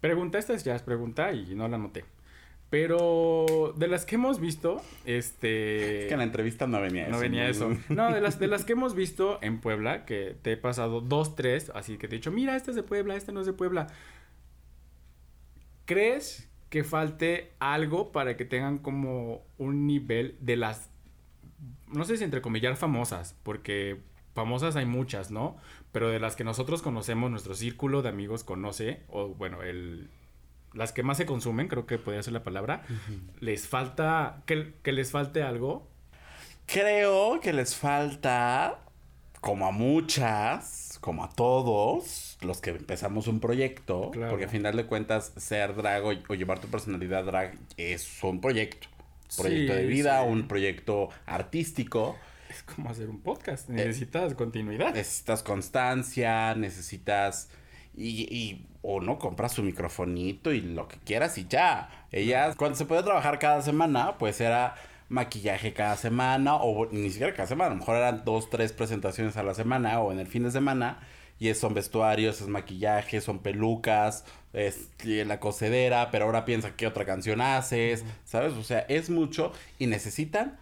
[0.00, 2.04] pregunta, esta es ya es pregunta y no la noté.
[2.70, 6.04] Pero de las que hemos visto, este...
[6.04, 7.10] Es que en la entrevista no venía eso.
[7.10, 7.76] No venía eso.
[7.90, 11.36] No, de las, de las que hemos visto en Puebla, que te he pasado dos,
[11.36, 13.52] tres, así que te he dicho, mira, esta es de Puebla, esta no es de
[13.52, 13.88] Puebla.
[15.84, 20.88] ¿Crees que falte algo para que tengan como un nivel de las,
[21.88, 24.00] no sé si entrecomillar famosas, porque
[24.34, 25.56] famosas hay muchas, ¿no?
[25.92, 30.08] Pero de las que nosotros conocemos, nuestro círculo de amigos conoce, o bueno, el,
[30.72, 32.82] las que más se consumen, creo que podría ser la palabra,
[33.40, 35.86] les falta, que, que les falte algo.
[36.66, 38.78] Creo que les falta,
[39.40, 44.30] como a muchas, como a todos, los que empezamos un proyecto, Claro.
[44.30, 48.40] porque a final de cuentas ser drag o, o llevar tu personalidad drag es un
[48.40, 48.88] proyecto.
[49.36, 50.28] Proyecto Sí, de vida, sí.
[50.30, 52.16] un proyecto artístico.
[52.52, 53.68] Es como hacer un podcast.
[53.68, 54.92] Necesitas continuidad.
[54.94, 57.48] Necesitas constancia, necesitas...
[57.94, 62.06] Y, y- o no, compras su microfonito y lo que quieras y ya.
[62.10, 64.74] Ellas, cuando se puede trabajar cada semana, pues era
[65.08, 69.36] maquillaje cada semana, o ni siquiera cada semana, a lo mejor eran dos, tres presentaciones
[69.36, 71.00] a la semana o en el fin de semana.
[71.38, 76.86] Y es- son vestuarios, es maquillaje, son pelucas, es la cocedera, pero ahora piensa qué
[76.86, 78.52] otra canción haces, ¿sabes?
[78.54, 80.58] O sea, es mucho y necesitan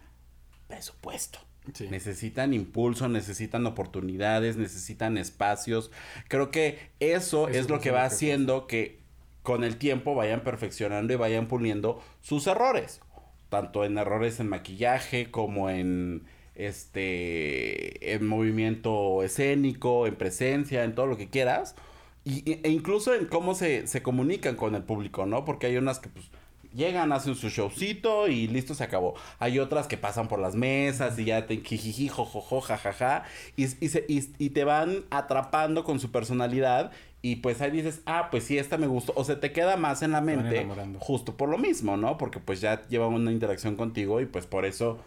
[0.67, 1.39] presupuesto.
[1.73, 1.87] Sí.
[1.89, 5.91] Necesitan impulso, necesitan oportunidades, necesitan espacios.
[6.27, 8.99] Creo que eso, Eso es lo que va haciendo que
[9.43, 13.01] con el tiempo vayan perfeccionando y vayan puliendo sus errores.
[13.49, 16.23] Tanto en errores en maquillaje como en
[16.55, 21.75] este en movimiento escénico, en presencia, en todo lo que quieras.
[22.23, 25.43] Y, e incluso en cómo se, se comunican con el público, ¿no?
[25.45, 26.29] Porque hay unas que pues
[26.73, 29.15] llegan, hacen su showcito y listo, se acabó.
[29.39, 33.23] Hay otras que pasan por las mesas y ya te jijiji, jojojo, jajaja.
[33.55, 36.91] Y, y, se- y- y te van atrapando con su personalidad.
[37.23, 39.13] Y pues ahí dices, ah, pues sí, esta me gustó.
[39.15, 40.65] O se te queda más en la mente.
[40.99, 42.17] Justo por lo mismo, ¿no?
[42.17, 44.97] Porque pues ya lleva una interacción contigo y pues por eso,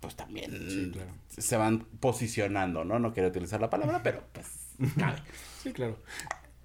[0.00, 1.10] pues también Sí, claro.
[1.28, 3.00] se van posicionando, ¿no?
[3.00, 4.46] No quiero utilizar la palabra, pero pues
[4.98, 5.18] cabe.
[5.62, 5.96] Sí, claro.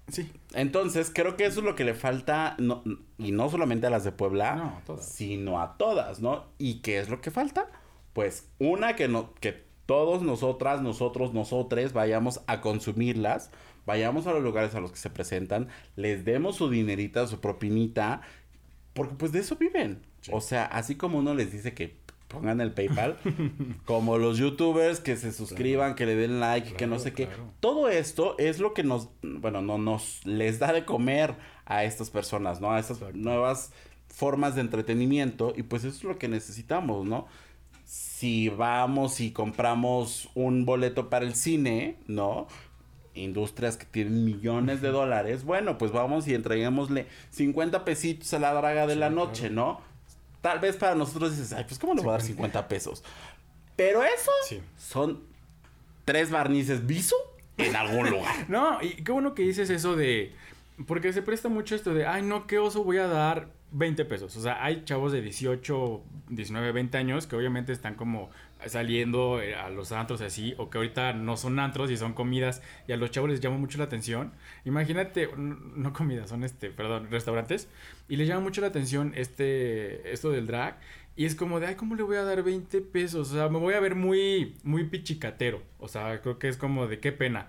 [0.08, 0.30] Sí.
[0.54, 2.82] Entonces, creo que eso es lo que le falta, no-
[3.18, 5.06] y no solamente a las de Puebla, No, a todas.
[5.08, 6.44] sino a todas, ¿no?
[6.58, 7.68] ¿Y qué es lo que falta?
[8.12, 13.50] Pues una, que, no, que todos nosotras, nosotros, nosotres vayamos a consumirlas,
[13.86, 18.20] vayamos a los lugares a los que se presentan, les demos su dinerita, su propinita,
[18.92, 20.02] porque pues de eso viven.
[20.30, 21.98] O sea, así como uno les dice que
[22.34, 23.16] pongan el PayPal,
[23.86, 27.26] como los youtubers que se suscriban, que le den like, que no sé qué.
[27.26, 27.50] claro.
[27.60, 32.10] Todo esto es lo que nos, bueno, no nos les da de comer a estas
[32.10, 32.70] personas, ¿no?
[32.72, 33.16] A estas Exacto.
[33.18, 33.72] nuevas
[34.08, 37.26] formas de entretenimiento y pues eso es lo que necesitamos, ¿no?
[37.84, 42.46] Si vamos y compramos un boleto para el cine, ¿no?
[43.14, 48.52] Industrias que tienen millones de dólares, bueno, pues vamos y entreguémosle 50 pesitos a la
[48.52, 49.26] draga de Sí, la claro.
[49.26, 49.80] noche, ¿no?
[50.44, 53.02] Tal vez para nosotros dices, ay, pues ¿cómo le voy a dar 50 pesos?
[53.76, 54.60] Pero eso Sí.
[54.76, 55.22] son
[56.04, 57.16] tres barnices viso
[57.56, 58.34] en algún lugar.
[58.50, 60.34] No, y qué bueno que dices eso de...
[60.86, 64.36] Porque se presta mucho esto de, ay, no, qué oso voy a dar 20 pesos.
[64.36, 68.28] O sea, hay chavos de 18, 19, 20 años que obviamente están como
[68.68, 72.62] saliendo eh, a los antros así, o que ahorita no son antros y son comidas
[72.88, 74.32] y a los chavos les llama mucho la atención.
[74.64, 77.68] Imagínate, no comidas, son este, perdón, restaurantes,
[78.08, 80.78] y les llama mucho la atención este, esto del drag.
[81.16, 83.30] Y es como de, ay, ¿cómo le voy a dar 20 pesos?
[83.30, 85.62] O sea, me voy a ver muy, muy pichicatero.
[85.78, 87.48] O sea, creo que es como de qué pena.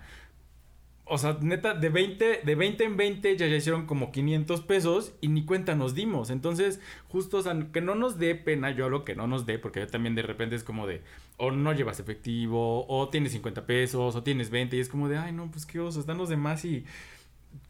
[1.08, 5.12] O sea, neta, de 20, de 20 en 20 ya, ya hicieron como 500 pesos
[5.20, 6.30] y ni cuenta nos dimos.
[6.30, 9.58] Entonces, justo, o sea, que no nos dé pena, yo hablo que no nos dé,
[9.60, 11.02] porque yo también de repente es como de,
[11.36, 15.16] o no llevas efectivo, o tienes 50 pesos, o tienes 20, y es como de,
[15.18, 16.84] ay, no, pues qué oso, están los demás y.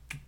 [0.09, 0.19] ¿qué-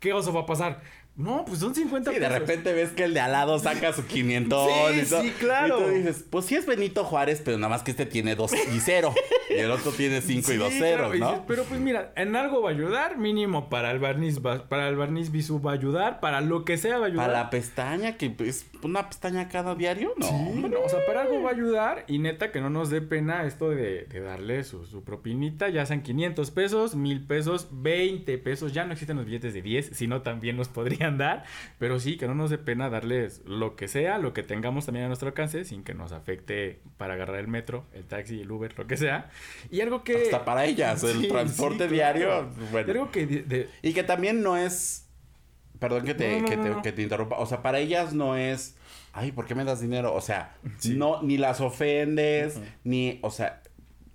[0.00, 0.82] ¿Qué oso va a pasar?
[1.18, 2.38] No, pues son 50 Y de pesos.
[2.38, 5.22] repente ves que el de al lado saca su 500 Sí, y todo.
[5.22, 5.80] sí, claro.
[5.80, 8.52] Y tú dices, pues sí es Benito Juárez, pero nada más que este tiene dos
[8.54, 9.12] y cero.
[9.50, 11.44] y el otro tiene cinco y Sí, dos claro, ceros, y ¿no?
[11.48, 14.94] Pero pues mira, en algo va a ayudar, mínimo para el barniz, va- para el
[14.96, 17.26] barniz visu va a ayudar, para lo que sea va a ayudar.
[17.26, 20.26] Para la pestaña, que es una pestaña cada diario, no.
[20.26, 20.34] Sí,
[20.70, 23.44] no, o sea, para algo va a ayudar y neta que no nos dé pena
[23.44, 28.72] esto de, de darle su, su propinita, ya sean 500 pesos, 1000 pesos, 20 pesos,
[28.72, 31.44] ya no existen los billetes de 10, sino también nos podrían dar,
[31.78, 35.04] pero sí, que no nos dé pena darles lo que sea, lo que tengamos también
[35.06, 38.76] a nuestro alcance, sin que nos afecte para agarrar el metro, el taxi, el Uber,
[38.76, 39.30] lo que sea.
[39.70, 40.24] Y algo que...
[40.24, 42.50] Hasta para ellas, el Sí, transporte sí, diario, claro.
[42.72, 42.88] bueno.
[42.88, 43.26] Y algo que...
[43.26, 45.06] de- de- Y que también no es
[45.78, 46.82] Perdón que te, No, no, que, no, te, no.
[46.82, 47.36] que te interrumpa.
[47.38, 48.76] O sea, para ellas no es.
[49.12, 50.12] Ay, ¿por qué me das dinero?
[50.12, 50.56] O sea,
[50.88, 53.20] no, ni las ofendes, ni.
[53.22, 53.62] O sea,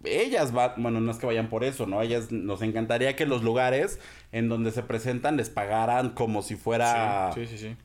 [0.04, 0.74] ellas van.
[0.78, 2.02] Bueno, no es que vayan por eso, ¿no?
[2.02, 4.02] Ellas nos encantaría que los lugares
[4.34, 7.31] en donde se presentan les pagaran como si fuera.
[7.34, 7.77] Sí, sí, sí.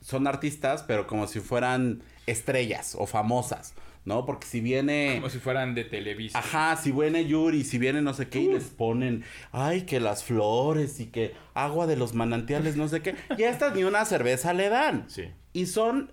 [0.00, 4.24] Son artistas, pero como si fueran estrellas o famosas, ¿no?
[4.24, 5.16] Porque si viene.
[5.16, 6.38] Como si fueran de Televisa.
[6.38, 10.22] Ajá, si viene Yuri, si viene no sé qué, y les ponen, ay, que las
[10.22, 13.16] flores y que agua de los manantiales, no sé qué.
[13.36, 15.06] Y a estas ni una cerveza le dan.
[15.10, 15.24] Sí.
[15.52, 16.12] Y son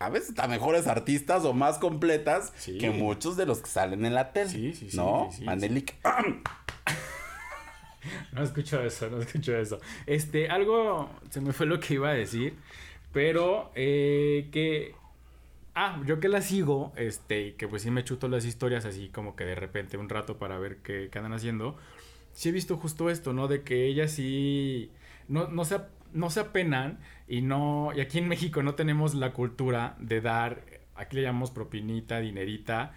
[0.00, 2.76] a veces hasta mejores artistas o más completas Sí.
[2.78, 4.50] que muchos de los que salen en la tele.
[4.50, 5.28] Sí, sí, sí, ¿No?
[5.30, 5.44] sí, sí.
[5.44, 5.94] Manelik.
[8.32, 9.80] No escucho eso, no escucho eso.
[10.06, 12.54] Este, algo se me fue lo que iba a decir,
[13.12, 14.94] pero eh, que
[15.74, 19.36] ah, yo que la sigo, este, que pues sí me chuto las historias así como
[19.36, 21.76] que de repente un rato para ver qué, qué haciendo.
[22.32, 23.48] Sí he visto justo esto, ¿no?
[23.48, 24.90] De que ellas sí
[25.28, 25.80] no, no se
[26.12, 26.98] no se apenan
[27.28, 30.62] y no y aquí en México no tenemos la cultura de dar
[30.96, 32.94] aquí le llamamos propinita, dinerita,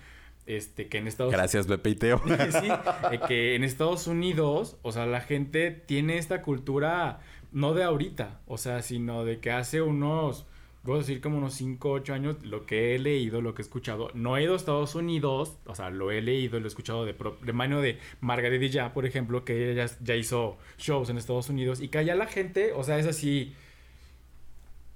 [0.49, 2.21] este que en Estados Gracias, Pepe y Teo.
[2.25, 2.67] sí,
[3.11, 7.21] eh, que en Estados Unidos, o sea, la gente tiene esta cultura
[7.51, 10.45] no de ahorita, o sea, sino de que hace unos,
[10.83, 13.65] voy a decir como unos 5, 8 años, lo que he leído, lo que he
[13.65, 17.05] escuchado, no he ido a Estados Unidos, o sea, lo he leído, lo he escuchado
[17.05, 21.49] de mano de Margaret ya, por ejemplo, que ella ya, ya hizo shows en Estados
[21.49, 23.53] Unidos y que allá la gente, o sea, es así...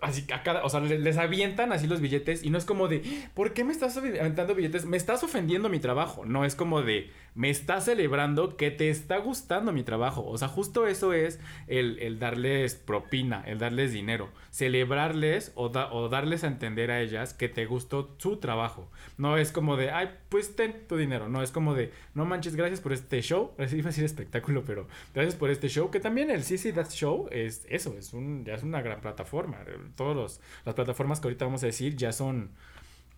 [0.04, 2.88] Así a cada, o sea, le- les avientan así los billetes y no es como
[2.88, 3.02] de,
[3.34, 4.86] ¿por qué me estás aventando billetes?
[4.86, 6.26] Me estás ofendiendo mi trabajo.
[6.26, 10.26] No es como de, me estás celebrando que te está gustando mi trabajo.
[10.26, 14.30] O sea, justo eso es el, el darles propina, el darles dinero.
[14.52, 18.90] Celebrarles o, o darles a entender a ellas que te gustó su trabajo.
[19.18, 21.30] No es como de, ay, pues ten tu dinero.
[21.30, 23.54] No, es como de, no manches, gracias por este show.
[23.58, 25.90] Así iba a decir espectáculo, pero gracias por este show.
[25.90, 29.58] Que también el CC That Show es eso, es un, ya es una gran plataforma.
[29.96, 32.52] Todas las plataformas que ahorita vamos a decir ya son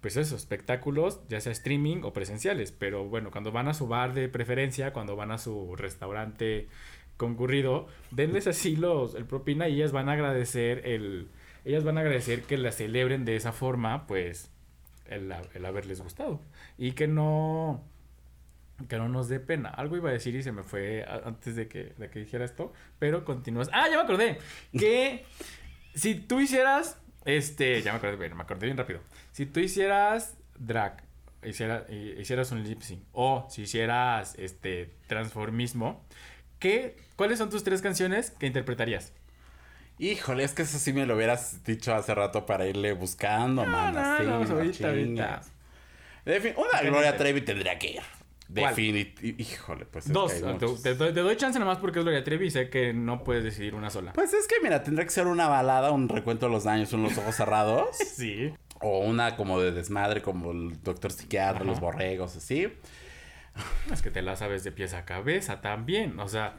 [0.05, 2.71] pues eso, espectáculos, ya sea streaming o presenciales.
[2.71, 6.67] Pero bueno, cuando van a su bar de preferencia, cuando van a su restaurante
[7.17, 11.29] concurrido, denles así los, el propina y ellas van a agradecer el,
[11.63, 14.51] ellas van a agradecer que la celebren de esa forma, pues,
[15.07, 16.39] el, el haberles gustado.
[16.77, 17.83] Y que no,
[18.87, 19.69] que no nos dé pena.
[19.69, 22.71] Algo iba a decir y se me fue antes de que, de que dijera esto,
[22.99, 23.71] pero continúas.
[23.73, 24.37] Ah, ya me acordé.
[24.71, 25.25] Que
[25.95, 28.99] si tú hicieras, este, ya me acordé, me acordé bien rápido.
[29.32, 31.03] Si tú hicieras drag,
[31.43, 36.03] hiciera- hi- hicieras un lip sync, o si hicieras, este, transformismo,
[36.59, 39.11] ¿qué, ¿cuáles son tus tres canciones que interpretarías?
[39.97, 43.93] Híjole, es que eso sí me lo hubieras dicho hace rato para irle buscando, man.
[43.93, 44.55] no, así, no, no
[44.88, 45.41] ahorita.
[46.26, 46.82] Defin- una.
[46.82, 48.01] Gloria Trevi tendría que ir.
[48.47, 49.41] Definitivamente.
[49.43, 50.31] Híjole, pues es Dos.
[50.33, 50.81] que hay Te, muchos.
[50.83, 53.43] te doy, te doy chance nomás porque es Gloria Trevi y sé que no puedes
[53.43, 54.13] decidir una sola.
[54.13, 57.03] Pues es que, mira, tendría que ser una balada, un recuento de los daños, son
[57.03, 57.89] los ojos cerrados.
[58.15, 58.53] Sí.
[58.81, 61.65] o una como de desmadre, como el doctor psiquiatra, Ajá.
[61.65, 62.67] los borregos, así.
[63.91, 66.19] Es que te la sabes de pies a cabeza también.
[66.19, 66.55] O sea,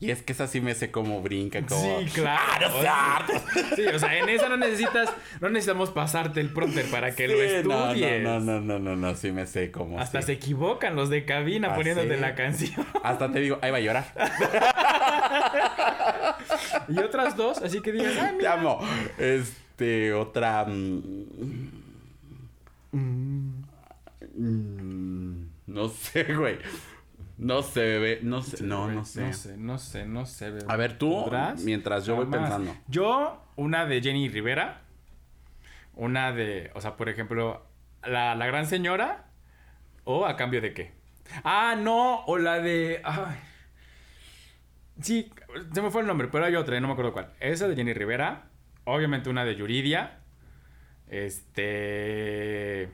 [0.00, 2.00] Y es que esa sí me sé cómo brinca, como...
[2.00, 2.68] Sí, claro.
[2.88, 3.26] ¡Ah!
[3.76, 7.34] Sí, o sea, en esa no necesitas, no necesitamos pasarte el prompter para que lo
[7.42, 8.22] estudies.
[8.22, 10.00] No, no, no, no, no, no, sí me sé cómo.
[10.00, 10.28] Hasta sí.
[10.28, 12.86] se equivocan los de cabina Ah, poniéndote la canción.
[13.04, 14.06] Hasta te digo, ahí va a llorar.
[16.88, 18.54] Y otras dos, así que digas, ay, Te mira.
[18.54, 18.80] amo.
[19.18, 20.64] Este, otra.
[20.64, 21.00] mm,
[24.34, 26.58] mm, no sé, güey.
[27.40, 28.20] No sé, bebé.
[28.22, 28.62] No sé.
[28.62, 29.22] No, no sé.
[29.22, 30.50] No sé, no sé, no sé.
[30.50, 30.66] bebé.
[30.68, 31.62] A ver, tú, ¿Podrás?
[31.62, 32.76] mientras yo voy pensando.
[32.86, 34.82] Yo, una de Jenny Rivera.
[35.94, 37.66] Una de, o sea, por ejemplo,
[38.04, 39.24] la, la gran señora.
[40.04, 40.92] ¿O a cambio de qué?
[41.42, 43.00] Ah, no, o la de.
[43.04, 43.38] Ay.
[45.00, 45.32] Sí,
[45.72, 47.32] se me fue el nombre, pero hay otra, no me acuerdo cuál.
[47.40, 48.50] Esa de Jenny Rivera.
[48.84, 50.18] Obviamente una de Yuridia.
[51.08, 52.90] Este.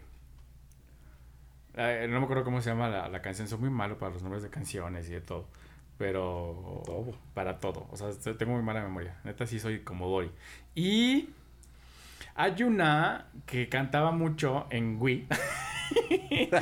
[1.76, 3.46] Eh, no me acuerdo cómo se llama la, la canción.
[3.48, 5.46] Soy muy malo para los nombres de canciones y de todo.
[5.98, 6.82] Pero.
[6.84, 7.16] Todo.
[7.34, 7.86] Para todo.
[7.90, 9.18] O sea, tengo muy mala memoria.
[9.24, 10.30] Neta, sí soy como Dory.
[10.74, 11.30] Y.
[12.34, 15.26] Hay una que cantaba mucho en Wii.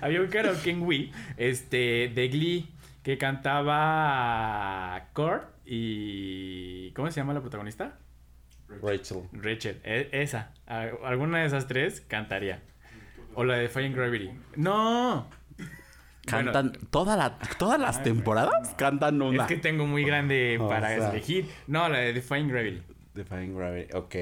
[0.00, 1.12] Había un karaoke en Wii.
[1.36, 2.10] Este.
[2.14, 2.70] De Glee.
[3.02, 5.08] Que cantaba.
[5.12, 6.90] Kurt y.
[6.92, 7.98] ¿Cómo se llama la protagonista?
[8.82, 9.24] Rachel.
[9.32, 9.80] Rachel.
[9.84, 10.52] E- esa.
[10.66, 12.62] Alguna de esas tres cantaría.
[13.34, 14.30] O la de Fire Gravity.
[14.56, 15.28] ¡No!
[16.26, 19.42] Cantan toda la, todas las temporadas cantan una.
[19.42, 21.10] Es que tengo muy grande O para sea.
[21.10, 21.50] elegir.
[21.66, 22.82] No, la de Defying Gravity.
[23.14, 23.94] Defying Gravity.
[23.94, 24.14] Ok.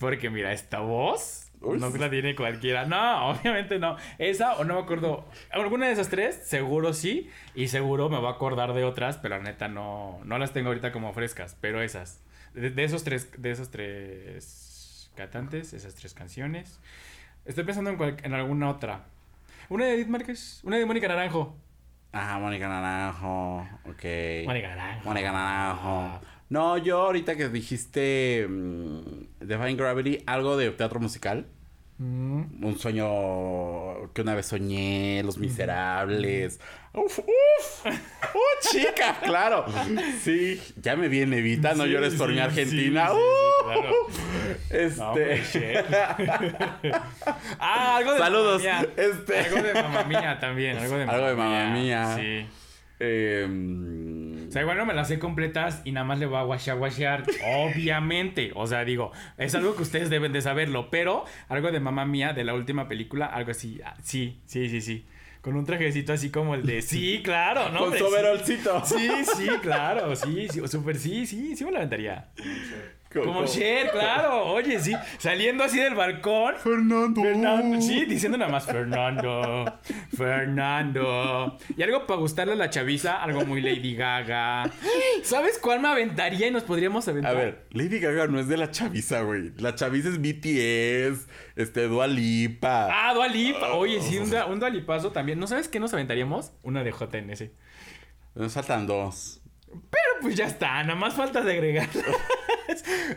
[0.00, 1.50] Porque mira, esta voz.
[1.60, 2.86] No la tiene cualquiera.
[2.86, 3.96] No, obviamente no.
[4.18, 5.26] Esa o no me acuerdo.
[5.50, 7.30] Alguna de esas tres, seguro sí.
[7.54, 10.68] Y seguro me voy a acordar de otras, pero la neta no, no las tengo
[10.68, 11.56] ahorita como frescas.
[11.60, 12.22] Pero esas.
[12.54, 16.80] De, de esos tres, de esos tres cantantes, esas tres canciones.
[17.44, 19.04] Estoy pensando en, cual- en alguna otra.
[19.68, 21.56] Una de Edith Márquez, una de Mónica Naranjo.
[22.12, 23.60] Ah, Mónica Naranjo.
[23.86, 24.04] Ok.
[24.46, 25.04] Mónica Naranjo.
[25.08, 26.20] Mónica Naranjo.
[26.50, 29.00] No, yo ahorita que dijiste mm,
[29.40, 31.46] Define Gravity, algo de teatro musical.
[31.98, 32.64] Mm.
[32.64, 36.58] Un sueño que una vez soñé, Los Miserables.
[36.92, 37.86] Uf, uf.
[37.86, 38.38] ¡Uh,
[38.70, 39.18] chica!
[39.22, 39.64] Claro.
[40.20, 43.08] Sí, ya me viene Evita, no Sí, llores por sí, mi Argentina.
[43.10, 43.64] sí, ¡Uh!
[43.64, 43.92] claro.
[44.70, 45.84] Este.
[46.84, 46.98] No,
[47.60, 48.62] ah, algo de Saludos.
[48.62, 48.88] Mamma Mía.
[48.96, 49.38] Este.
[49.40, 50.76] Algo de mamá mía también.
[50.78, 52.16] Algo de Algo de Mamma Mía.
[52.16, 52.46] Sí.
[53.00, 53.04] O
[54.54, 57.24] sea, igual no me las sé completas y nada más le voy a guachear, guachear.
[57.44, 58.52] Obviamente.
[58.54, 60.90] O sea, digo, es algo que ustedes deben de saberlo.
[60.90, 63.80] Pero algo de mamá mía de la última película, algo así.
[63.84, 65.04] ah, Sí, sí, sí, sí.
[65.40, 66.80] Con un trajecito así como el de.
[66.80, 67.80] Sí, claro, ¿no?
[67.80, 68.04] con su sí.
[68.04, 68.84] overolcito.
[68.86, 72.28] Sí, sí, claro, sí, sí, súper sí, sí, sí me la aventaría.
[73.14, 76.56] Co- Como co- Cher, claro, oye, sí, saliendo así del balcón.
[76.56, 77.22] Fernando.
[77.22, 79.78] Fernando, sí, diciendo nada más Fernando,
[80.16, 81.56] Fernando.
[81.76, 84.70] Y algo para gustarle a la chaviza, algo muy Lady Gaga.
[85.22, 87.36] ¿Sabes cuál me aventaría y nos podríamos A aventar?
[87.36, 89.52] ver, Lady Gaga no es de la chaviza, güey.
[89.58, 92.88] La chaviza es BTS, este, Dua Lipa.
[92.90, 93.74] Ah, Dualipa.
[93.74, 95.38] Oye, sí, un, un Dualipazo también.
[95.38, 96.52] ¿No sabes qué nos aventaríamos?
[96.62, 97.44] Una de JNS.
[98.34, 99.40] Nos faltan dos.
[99.68, 101.88] Pero pues ya está, nada más falta de agregar.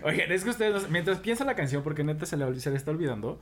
[0.04, 2.92] Oigan, es que ustedes, mientras piensa la canción, porque neta se le, se le está
[2.92, 3.40] olvidando,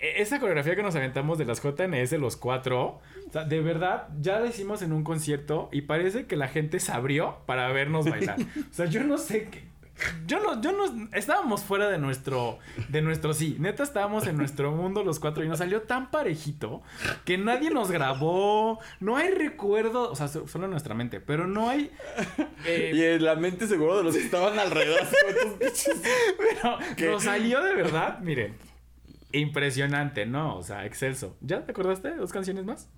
[0.00, 4.08] e- esa coreografía que nos aventamos de las JNS, los cuatro, o sea, de verdad,
[4.20, 8.08] ya la hicimos en un concierto y parece que la gente se abrió para vernos
[8.08, 8.36] bailar.
[8.40, 9.69] O sea, yo no sé qué.
[10.26, 14.72] Yo no, yo no, estábamos fuera de nuestro, de nuestro sí, neta estábamos en nuestro
[14.72, 16.82] mundo los cuatro y nos salió tan parejito
[17.24, 21.46] que nadie nos grabó, no hay recuerdo, o sea, so- solo en nuestra mente, pero
[21.46, 21.90] no hay,
[22.64, 25.00] eh, Y en la mente seguro de los que estaban alrededor.
[26.38, 27.06] pero ¿Qué?
[27.10, 28.54] nos salió de verdad, miren,
[29.32, 30.56] impresionante, ¿no?
[30.56, 31.36] O sea, excelso.
[31.40, 32.88] ¿Ya te acordaste dos canciones más?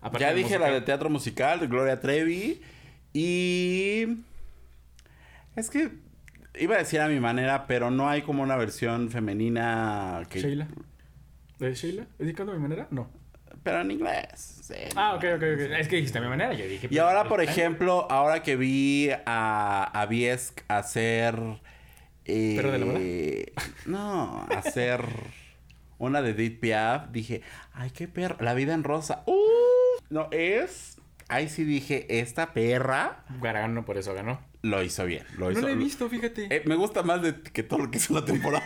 [0.00, 2.60] Aparte ya dije la de teatro musical de Gloria Trevi.
[3.12, 4.04] Y.
[5.56, 5.90] Es que.
[6.60, 10.40] Iba a decir a mi manera, pero no hay como una versión femenina que.
[10.40, 10.68] Sheila.
[11.58, 12.06] ¿De Sheila?
[12.18, 12.86] ¿Dedicando a mi manera?
[12.90, 13.10] No.
[13.62, 14.60] Pero en inglés.
[14.62, 15.60] sí, Ah, ok, ok, ok.
[15.78, 16.88] Es que dijiste a mi manera, yo dije.
[16.90, 17.44] Y ahora, por ¿eh?
[17.44, 21.34] ejemplo, ahora que vi a, a Biesk hacer.
[22.24, 23.00] eh, ¿Perro de la bola?
[23.86, 25.04] No, hacer
[25.98, 27.42] una de Edith Piaf, dije,
[27.72, 28.36] ay, qué perra.
[28.40, 29.24] La vida en rosa.
[29.26, 29.34] ¡Uh!
[30.10, 30.97] No, es.
[31.28, 34.40] Ahí sí dije, esta perra Ganó, por eso ganó.
[34.62, 35.24] lo hizo bien.
[35.36, 36.46] Lo No hizo, lo he visto, fíjate.
[36.54, 38.64] Eh, me gusta más de, que todo lo que hizo la temporada.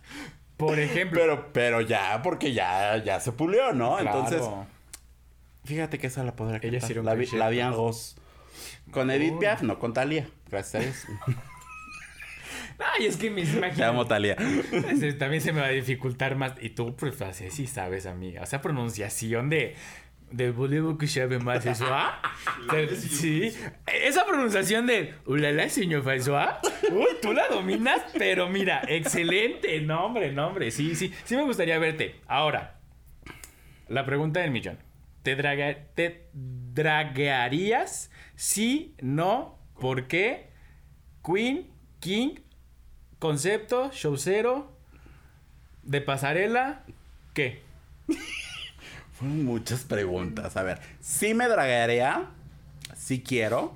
[0.58, 1.18] por ejemplo.
[1.20, 3.96] pero, pero ya, porque ya, ya se pulió, ¿no?
[3.96, 4.18] Claro.
[4.18, 4.42] Entonces,
[5.64, 6.88] fíjate que esa la podrá Ella cantar.
[6.88, 8.16] sí la, vi- la vi en Ross.
[8.90, 9.38] Con Edith.
[9.38, 10.28] Piaf, no, con Talia.
[10.50, 11.06] Gracias a Dios.
[12.78, 13.86] Ay, es que me Te imagino.
[13.86, 14.36] amo, Talia.
[15.18, 16.52] También se me va a dificultar más.
[16.60, 18.42] Y tú, pues, así sí sabes, amiga.
[18.42, 19.74] O sea, pronunciación de.
[20.30, 20.52] De
[20.98, 21.86] que je más eso?
[22.96, 23.52] Sí.
[23.86, 26.58] Esa pronunciación de Ulala, señor François.
[26.90, 29.80] Uy, tú la dominas, pero mira, excelente.
[29.80, 30.70] Nombre, nombre.
[30.70, 31.12] Sí, sí.
[31.24, 32.20] Sí me gustaría verte.
[32.26, 32.80] Ahora,
[33.88, 34.78] la pregunta del millón.
[35.22, 38.10] ¿Te, draga- te draguearías?
[38.34, 40.48] Sí, no, ¿por qué?
[41.24, 41.70] Queen,
[42.00, 42.40] King,
[43.18, 44.76] concepto, showcero,
[45.82, 46.84] de pasarela,
[47.34, 47.62] ¿qué?
[49.18, 50.56] Fueron muchas preguntas.
[50.56, 52.26] A ver, sí me draguearía.
[52.96, 53.74] Sí quiero.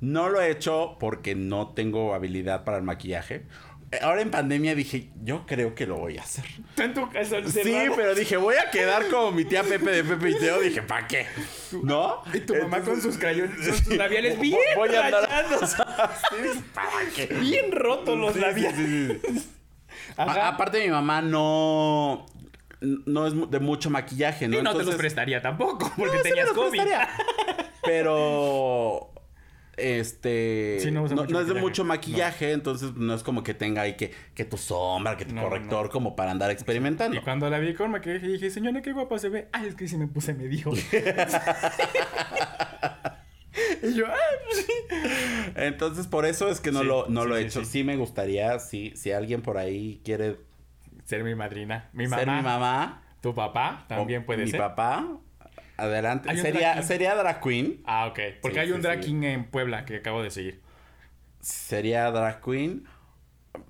[0.00, 3.44] No lo he hecho porque no tengo habilidad para el maquillaje.
[3.92, 6.44] Eh, Ahora en pandemia dije, yo creo que lo voy a hacer.
[6.76, 7.62] En tu casa Sí,
[7.96, 10.60] pero dije, voy a quedar como mi tía Pepe de Pepe y Teo.
[10.60, 11.26] Dije, ¿para qué?
[11.82, 12.22] ¿No?
[12.34, 15.70] Y tu mamá con sus crayones, sus labiales bien voy a andar- rayados,
[16.30, 17.26] Sí, ¿para qué?
[17.40, 19.20] bien rotos los Sí, labiales.
[20.16, 22.26] A- aparte, mi mamá no.
[22.80, 24.58] No es de mucho maquillaje, ¿no?
[24.58, 26.70] y no te los prestaría tampoco, porque No, sí me tenías los COVID.
[26.82, 27.08] prestaría.
[27.84, 29.12] Pero.
[29.78, 30.78] Este.
[30.80, 34.46] Sí, no es de mucho maquillaje, entonces no es como que tenga ahí que, que
[34.46, 37.14] tu sombra, que tu No, corrector, como para andar experimentando.
[37.16, 39.48] Y cuando la vi con maquillaje dije, señora, qué guapa se ve.
[39.52, 40.70] Ay, es que sí me puse medio.
[43.82, 44.72] y yo, ay, pues sí.
[45.56, 47.64] Entonces, por eso es que no Sí, lo, no sí, lo he hecho.
[47.64, 47.70] sí.
[47.70, 47.84] Sí.
[47.84, 50.38] me gustaría, sí, si alguien por ahí quiere
[51.06, 51.88] Ser mi madrina.
[51.94, 52.18] Mi mamá.
[52.22, 53.02] ser mi mamá.
[53.22, 54.60] Tu papá también o puede mi ser.
[54.60, 55.08] papá,
[55.78, 56.36] adelante.
[56.36, 57.80] Sería, drag sería drag queen.
[57.86, 58.18] Ah, ok.
[58.42, 59.06] Porque Sí, hay un sí, drag sí.
[59.06, 60.60] king en Puebla que acabo de seguir.
[61.40, 62.84] Sería drag queen.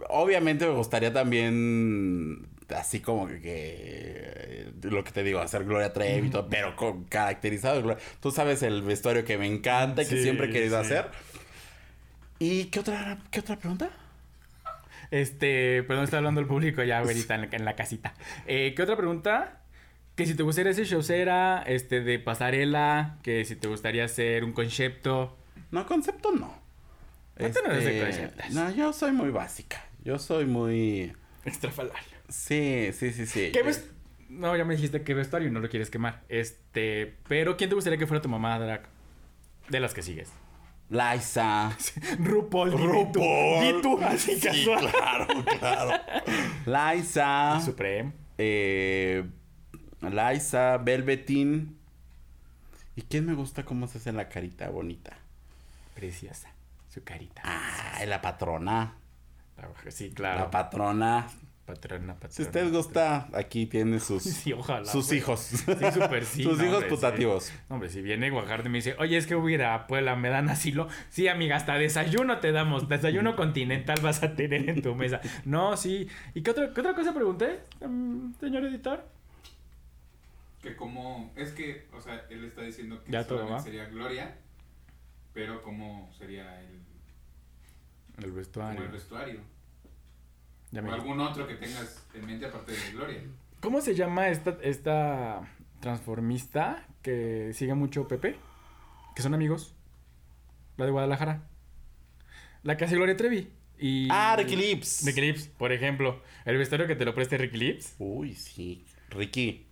[0.09, 6.27] Obviamente me gustaría también, así como que, que, lo que te digo, hacer Gloria Trevi
[6.27, 7.97] y todo, pero con caracterizado.
[8.21, 10.87] Tú sabes el vestuario que me encanta y que Sí, siempre he querido sí.
[10.87, 11.11] hacer.
[12.39, 13.91] ¿Y qué otra, qué otra pregunta?
[15.11, 18.15] Este, perdón, está hablando el público ya, ahorita en, la- en la casita.
[18.47, 19.61] Eh, ¿Qué otra pregunta?
[20.15, 24.53] Que si te gustaría ser showcera, este, de pasarela, que si te gustaría hacer un
[24.53, 25.37] concepto.
[25.71, 26.55] No, concepto no.
[27.37, 29.85] Este, no, yo soy muy básica.
[30.03, 31.13] Yo soy muy...
[31.45, 32.01] Extrafalar.
[32.29, 33.51] Sí, sí, sí, sí.
[33.53, 33.91] ¿Qué ves?
[34.31, 36.23] No, ya me dijiste que vestuario y no lo quieres quemar.
[36.29, 38.89] Este, pero ¿quién te gustaría que fuera tu mamá drag?
[39.69, 40.33] De las que sigues.
[40.89, 41.77] Liza.
[42.19, 42.71] RuPaul.
[42.73, 43.61] RuPaul.
[43.77, 44.91] Di tú, así Sí, casual.
[44.91, 45.27] claro,
[45.59, 45.91] claro.
[46.67, 47.61] Liza.
[47.65, 48.13] Supreme.
[48.39, 49.25] Eh,
[50.03, 51.77] Liza, Velveteen.
[52.95, 55.17] ¿Y quién me gusta cómo se hace la carita bonita?
[55.95, 56.51] Preciosa.
[56.89, 57.43] Su carita.
[57.45, 58.95] Ah, la patrona.
[59.89, 60.41] Sí, claro.
[60.41, 61.27] La patrona.
[61.67, 62.33] Patrona, patrona.
[62.35, 64.85] Si usted gusta, aquí tiene sus, Sí, ojalá.
[64.87, 65.41] sus hijos.
[65.41, 65.57] Sí,
[66.25, 66.43] sí.
[66.45, 66.95] sus no, hijos hombre, sí.
[66.95, 67.53] putativos.
[67.69, 69.87] No, Hombre, si viene Guajardo y me dice, oye, es que voy a ir a
[69.87, 70.89] Puebla, ¿me dan asilo?
[71.11, 72.89] Sí, amiga, hasta desayuno te damos.
[72.89, 75.21] Desayuno continental vas a tener en tu mesa.
[75.45, 76.09] No, sí.
[76.35, 79.05] ¿Y qué otra, qué otra cosa pregunté, em, señor editor?
[80.63, 84.37] Que como, es que, o sea, él está diciendo que Ya solamente sería Gloria,
[85.33, 86.81] pero como sería el,
[88.19, 88.83] El como vestuario.
[88.83, 89.41] el vestuario.
[90.71, 93.21] Ya me- algún otro que tengas en mente aparte de Gloria.
[93.61, 95.41] ¿Cómo se llama esta, esta
[95.81, 98.37] transformista que sigue mucho Pepe?
[99.15, 99.75] Que son amigos.
[100.77, 101.43] La de Guadalajara.
[102.63, 103.51] La que hace Gloria Trevi.
[103.79, 104.09] Y...
[104.11, 105.05] Ah, Ricky Lips.
[105.07, 106.23] Ricky Lips, por ejemplo.
[106.45, 107.95] El vestuario que te lo preste Ricky Lips.
[107.99, 108.85] Uy, sí.
[109.11, 109.67] Ricky.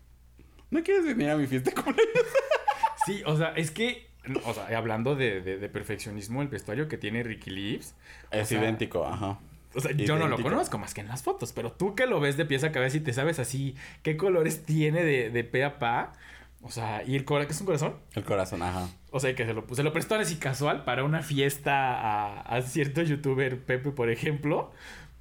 [0.71, 2.27] ¿No quieres venir a mi fiesta con ellos?
[3.07, 4.09] Sí, o sea, es que,
[4.47, 7.95] o sea, hablando de, de- de perfeccionismo, el vestuario que tiene Ricky Lips.
[8.33, 9.41] o Es sea, idéntico, ajá.
[9.75, 12.21] O sea, yo no lo conozco más que en las fotos, pero tú que lo
[12.21, 15.65] ves de pieza a cabeza y te sabes así qué colores tiene de, de pe
[15.65, 16.13] a pa.
[16.63, 17.97] O sea, y el corazón, ¿qué es un corazón?
[18.15, 18.89] El corazón, ajá.
[19.11, 22.63] O sea, que se lo, se lo prestó así casual para una fiesta a, a
[22.63, 24.73] cierto youtuber, Pepe, por ejemplo.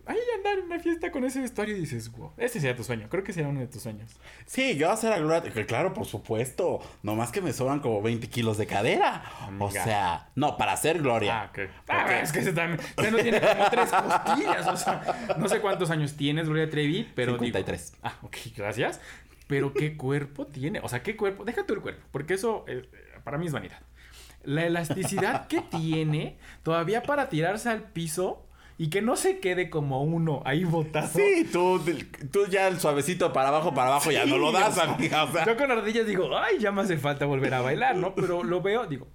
[0.05, 3.07] Ahí andar en una fiesta con ese vestuario y dices, wow, ese sería tu sueño.
[3.09, 4.11] Creo que sería uno de tus sueños.
[4.45, 5.51] Sí, yo hacer a Gloria.
[5.53, 6.81] que Claro, por supuesto.
[7.03, 9.23] Nomás que me sobran como 20 kilos de cadera.
[9.59, 11.43] O sea, no, para hacer Gloria.
[11.43, 11.59] Ah, ok.
[11.87, 12.79] Ah, es que ese también.
[12.81, 14.67] Usted no tiene como tres costillas.
[14.67, 17.33] O sea, no sé cuántos años tienes, Gloria Trevi, pero.
[17.33, 17.93] digo- 53.
[18.03, 18.99] ah, ok, gracias.
[19.47, 20.79] Pero qué cuerpo tiene.
[20.81, 21.45] O sea, qué cuerpo.
[21.45, 22.89] Deja tú el cuerpo, porque eso eh,
[23.23, 23.79] para mí es vanidad.
[24.43, 28.45] La elasticidad que tiene todavía para tirarse al piso
[28.77, 31.07] y que no se quede como uno ahí botado.
[31.07, 31.81] Sí, tú,
[32.31, 34.93] tú ya el suavecito para abajo, para abajo, ya no lo das, Sí, o sea,
[34.93, 35.23] amiga.
[35.23, 38.15] O sea, Yo con ardillas digo, ay, ya me hace falta volver a bailar, ¿no?
[38.15, 39.07] Pero lo veo, digo,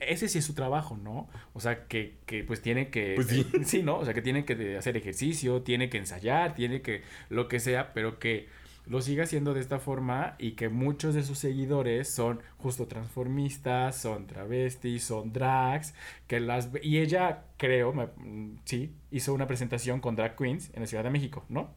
[0.00, 1.28] ese sí es su trabajo, ¿no?
[1.52, 3.12] O sea, que, que pues tiene que...
[3.14, 3.46] Pues sí.
[3.64, 3.98] sí, ¿no?
[3.98, 7.92] O sea, que tiene que hacer ejercicio, tiene que ensayar, tiene que lo que sea,
[7.92, 8.48] pero que
[8.86, 13.96] lo siga haciendo de esta forma y que muchos de sus seguidores son justo transformistas,
[13.96, 15.94] son travestis, son drags,
[16.26, 16.70] que las...
[16.82, 21.04] Y ella, creo, me- mm, sí, hizo una presentación con drag queens en la Ciudad
[21.04, 21.70] de México, ¿no?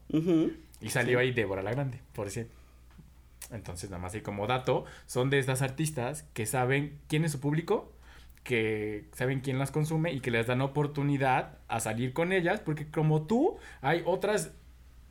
[0.80, 2.52] Y salió ahí Débora la Grande, por cierto.
[3.50, 7.40] Entonces, nada más ahí como dato, son de estas artistas que saben quién es su
[7.40, 7.92] público,
[8.42, 12.86] que saben quién las consume y que les dan oportunidad a salir con ellas, porque
[12.90, 14.52] como tú, hay otras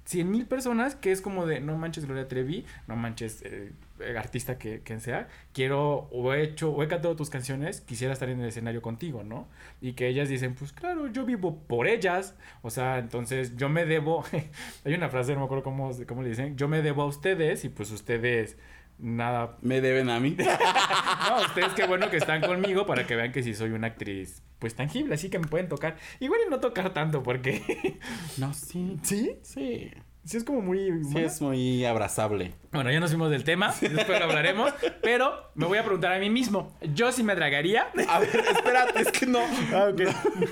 [0.05, 4.17] 100 mil personas que es como de, no manches Gloria Trevi, no manches eh, eh,
[4.17, 8.29] artista que, quien sea, quiero o he hecho o he cantado tus canciones, quisiera estar
[8.29, 9.47] en el escenario contigo, ¿no?
[9.81, 13.85] Y que ellas dicen, pues claro, yo vivo por ellas, o sea, entonces yo me
[13.85, 14.25] debo,
[14.85, 17.63] hay una frase, no me acuerdo cómo, cómo le dicen, yo me debo a ustedes
[17.65, 18.57] y pues ustedes
[18.97, 20.35] nada Me deben a mí.
[21.29, 24.43] no, ustedes qué bueno que están conmigo para que vean que sí soy una actriz,
[24.59, 25.97] pues tangible, así que me pueden tocar.
[26.19, 27.99] Igual y no tocar tanto, porque.
[28.37, 28.97] No, sí.
[29.03, 29.37] ¿Sí?
[29.43, 29.91] Sí.
[30.25, 30.79] Sí, es como muy.
[30.79, 31.27] Sí, buena.
[31.27, 32.53] es muy abrazable.
[32.71, 36.19] Bueno, ya nos fuimos del tema, después lo hablaremos, pero me voy a preguntar a
[36.19, 37.87] mí mismo: ¿yo sí me dragaría?
[38.07, 39.39] A ver, espérate, es que no.
[39.73, 39.91] Ah.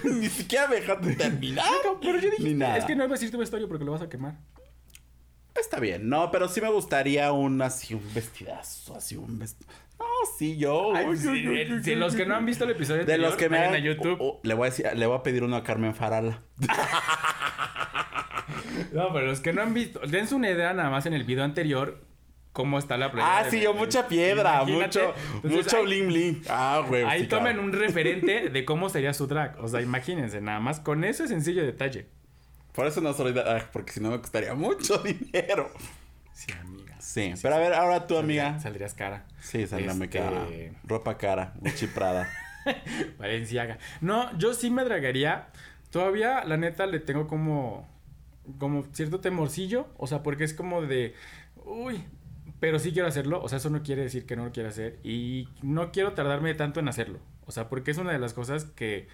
[0.03, 1.65] Ni siquiera me dejaste terminar.
[2.01, 2.77] Pero yo dije: Ni nada.
[2.77, 4.35] Es que no iba a decir tu vestuario porque lo vas a quemar.
[5.55, 9.69] Está bien, no, pero sí me gustaría un así, un vestidazo, así un vestido.
[9.99, 10.05] No,
[10.37, 10.95] sí, yo.
[10.95, 13.35] Ay, pues, sí, de, uy, de los que no han visto el episodio De los
[13.35, 14.17] que me hagan a YouTube.
[14.19, 16.41] Oh, oh, le voy a decir, le voy a pedir uno a Carmen Farala.
[18.93, 21.43] No, pero los que no han visto, dense una idea nada más en el video
[21.43, 22.01] anterior
[22.51, 23.37] cómo está la playa.
[23.39, 24.85] Ah, de- sí, yo mucha piedra, Imagínate.
[24.99, 26.41] mucho, Entonces, mucho ahí- bling bling.
[26.49, 27.03] Ah, güey.
[27.03, 27.61] Ahí sí, tomen claro.
[27.63, 29.57] un referente de cómo sería su drag.
[29.63, 32.07] O sea, imagínense, nada más con ese sencillo detalle.
[32.73, 35.69] Por eso no soy, ah, porque si no me costaría mucho dinero.
[36.33, 36.95] Sí, amiga.
[36.99, 38.59] Sí, pero a ver, ahora tú, amiga.
[38.59, 39.25] Saldrías cara.
[39.41, 40.47] Sí, saldrá me Este- cara.
[40.85, 42.29] Ropa cara, Gucci Prada.
[43.17, 43.77] Valenciaga.
[44.01, 45.47] No, yo sí me dragaría.
[45.89, 47.87] todavía, la neta, le tengo como,
[48.59, 49.87] como cierto temorcillo.
[49.97, 51.13] O sea, porque es como de,
[51.65, 52.05] uy,
[52.61, 53.41] pero sí quiero hacerlo.
[53.43, 54.99] O sea, eso no quiere decir que no lo quiera hacer.
[55.03, 57.19] Y no quiero tardarme tanto en hacerlo.
[57.45, 59.07] O sea, porque es una de las cosas que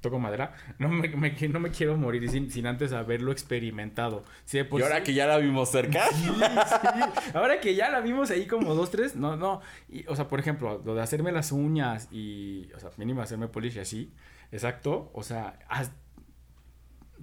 [0.00, 4.24] toco madera, no me, no me quiero morir sin, sin antes haberlo experimentado.
[4.70, 6.06] Por y ahora sí- que ya la vimos cerca.
[6.12, 7.30] Sí, sí.
[7.34, 9.60] Ahora que ya la vimos ahí como dos, tres, no, no.
[9.88, 13.48] Y, o sea, por ejemplo, lo de hacerme las uñas y, o sea, mínimo hacerme
[13.48, 14.12] polish y así,
[14.52, 15.10] exacto.
[15.14, 15.58] O sea,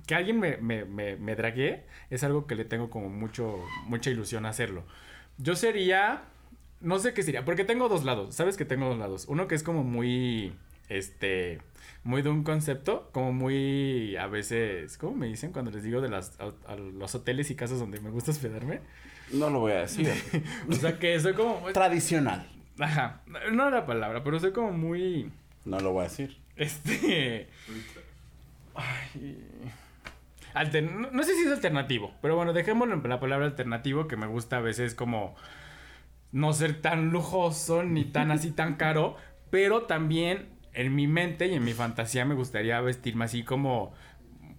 [0.07, 4.09] que alguien me, me, me, me draguee es algo que le tengo como mucho, mucha
[4.09, 4.84] ilusión hacerlo.
[5.38, 6.23] Yo sería,
[6.82, 9.26] no sé qué sería, porque tengo dos lados, ¿sabes que tengo dos lados?
[9.28, 10.55] Uno que es como muy,
[10.90, 11.60] este,
[12.04, 16.10] muy de un concepto, como muy, a veces, ¿cómo me dicen cuando les digo de
[16.10, 18.82] las, a, a los hoteles y casas donde me gusta hospedarme?
[19.32, 20.10] No lo voy a decir.
[20.70, 22.50] O sea, que soy como, muy- Tradicional.
[22.80, 23.22] ajá,
[23.52, 25.32] no la palabra, pero soy como muy,
[25.66, 26.38] No lo voy a decir.
[26.56, 27.48] este,
[28.76, 29.38] ay,
[30.54, 34.18] alter- no, no sé si es alternativo, pero bueno, dejémoslo en la palabra alternativo que
[34.18, 35.36] me gusta a veces como
[36.32, 39.16] no ser tan lujoso ni tan así tan caro,
[39.50, 43.93] pero también en mi mente y en mi fantasía me gustaría vestirme así como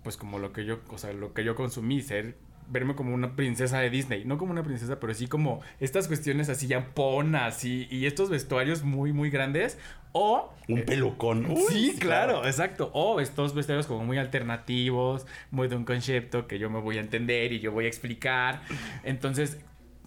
[0.03, 2.37] pues como lo que yo, o sea, lo que yo consumí, ser
[2.69, 6.49] verme como una princesa de Disney, no como una princesa, pero sí como estas cuestiones
[6.49, 9.79] así amponas y, y estos vestuarios muy muy grandes
[10.13, 11.47] o Un eh, pelucón.
[11.47, 12.91] Uy, sí, claro, exacto.
[12.95, 17.01] O estos vestuarios como muy alternativos, muy de un concepto que yo me voy a
[17.01, 18.63] entender y yo voy a explicar.
[19.05, 19.59] Entonces,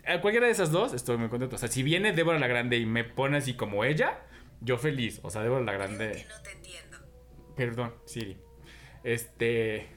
[0.08, 1.58] a cualquiera de esas dos estoy muy contento.
[1.58, 4.18] O sea, si viene Débora la Grande y me pone así como ella,
[4.62, 5.20] yo feliz.
[5.24, 6.26] O sea, Débora la Grande.
[6.30, 6.98] no te entiendo.
[7.56, 8.38] Perdón, Siri.
[9.04, 9.88] Este.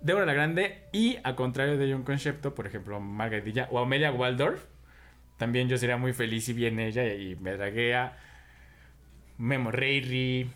[0.00, 4.64] Débora la Grande y a contrario de un concepto, por ejemplo, Margaretilla o Amelia Waldorf,
[5.36, 8.16] también yo sería muy feliz si viene ella y me draguea.
[9.38, 10.50] Memo Reiri.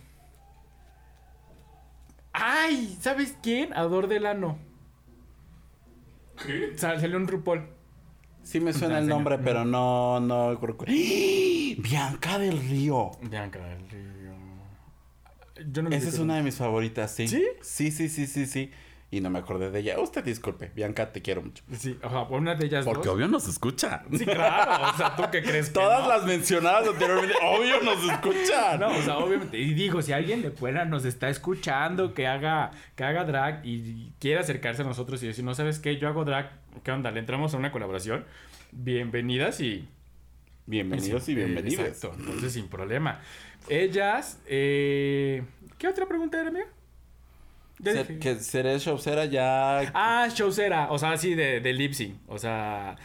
[2.32, 2.97] ¡Ay!
[3.01, 3.72] ¿Sabes quién?
[3.74, 4.59] Ador Delano.
[6.47, 6.72] ¿Qué?
[6.76, 7.68] Sal- Salió un RuPaul.
[8.43, 13.12] Sí me suena el nombre, pero no, no que- Bianca del Río.
[13.22, 14.32] Bianca del Río.
[15.70, 17.28] Yo no Esa es una de mis favoritas, sí.
[17.28, 17.45] ¿Sí?
[17.62, 18.70] Sí, sí, sí, sí, sí.
[19.12, 20.01] Y no me acordé de ella.
[20.01, 21.62] Usted disculpe, Bianca, te quiero mucho.
[21.78, 23.14] Sí, ajá, una de ellas Porque dos.
[23.16, 24.05] obvio nos escucha.
[24.11, 24.90] Sí, claro.
[24.93, 25.66] O sea, ¿tú qué crees?
[25.68, 26.09] que Todas no?
[26.09, 28.80] las mencionadas anteriormente, obvio nos escuchan.
[28.80, 29.59] No, o sea, obviamente.
[29.59, 34.12] Y digo, si alguien de fuera nos está escuchando, que haga, que haga drag y
[34.18, 37.11] quiere acercarse a nosotros y decir, no sabes qué, yo hago drag, ¿qué onda?
[37.11, 38.25] Le entramos a una colaboración.
[38.73, 39.89] Bienvenidas y.
[40.66, 41.87] Bienvenidos y Eh, bienvenidas.
[41.89, 43.20] Exacto, entonces sin problema.
[43.68, 45.43] Ellas, eh,
[45.79, 46.66] ¿qué otra pregunta era mía?
[47.79, 48.20] Ya Ser- dije.
[48.20, 49.91] que seré showcera ya.
[49.95, 52.97] Ah, showcera, o sea, así de, de lip sync, o sea,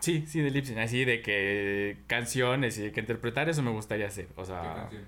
[0.00, 4.06] sí, sí, de lip sync, así de que canciones y que interpretar eso me gustaría
[4.08, 5.04] hacer, o ¿Qué sea, canción?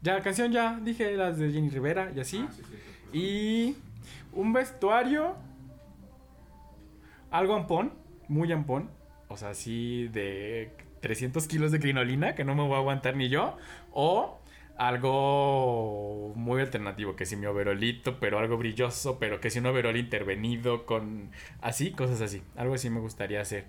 [0.00, 2.72] ya canción ya dije las de Jenny Rivera y así, Ah, sí, sí,
[3.12, 3.18] sí.
[3.18, 3.76] y
[4.32, 5.36] un vestuario,
[7.30, 7.92] algo ampón,
[8.28, 8.90] muy ampón,
[9.28, 13.28] o sea, así de 300 kilos de crinolina que no me voy a aguantar ni
[13.28, 13.56] yo,
[13.92, 14.40] o
[14.78, 19.96] algo muy alternativo, que si mi overolito, pero algo brilloso, pero que si un overol
[19.96, 23.66] intervenido con así, cosas así, algo así me gustaría hacer.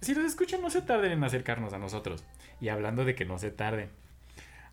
[0.00, 2.24] Si los escuchan, no se tarden en acercarnos a nosotros.
[2.60, 3.90] Y hablando de que no se tarden.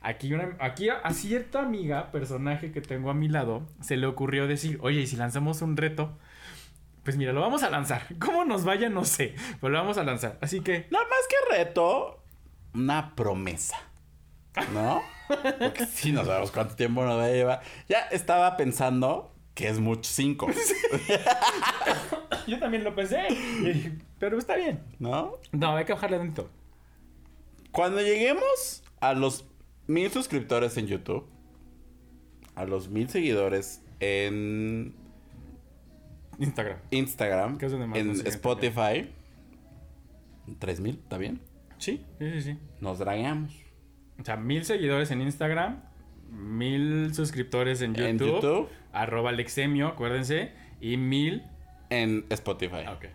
[0.02, 4.48] Aquí, una, aquí a, cierta amiga, personaje que tengo a mi lado, se le ocurrió
[4.48, 6.18] decir, oye, ¿y si lanzamos un reto?
[7.10, 8.06] Pues mira, lo vamos a lanzar.
[8.20, 8.88] ¿Cómo nos vaya?
[8.88, 10.38] No sé, pero lo vamos a lanzar.
[10.42, 12.22] Así que, No más que reto,
[12.76, 13.78] una promesa.
[14.72, 15.02] ¿No?
[15.60, 17.62] Porque sí, no sabemos cuánto tiempo nos va a llevar.
[17.88, 20.50] Ya estaba pensando que es mucho cinco,
[22.48, 23.26] yo también lo pensé,
[24.20, 24.84] pero está bien.
[25.00, 25.40] ¿no?
[25.52, 26.48] No, hay que bajarle dentro.
[27.72, 29.48] Cuando lleguemos a los
[29.88, 31.28] mil suscriptores en YouTube,
[32.54, 34.94] a los mil seguidores en
[36.40, 36.80] Instagram.
[36.92, 39.10] Instagram, Que es donde más nos en siguen Spotify,
[40.58, 41.42] tres mil, ¿está bien?
[41.78, 42.58] Sí, sí, sí, sí.
[42.82, 43.54] Nos dragueamos.
[44.20, 45.84] O sea, mil seguidores en Instagram,
[46.30, 51.44] mil suscriptores en YouTube, En YouTube, arroba Alexemio, acuérdense, y mil...
[51.90, 52.86] en Spotify.
[52.92, 53.06] Ok.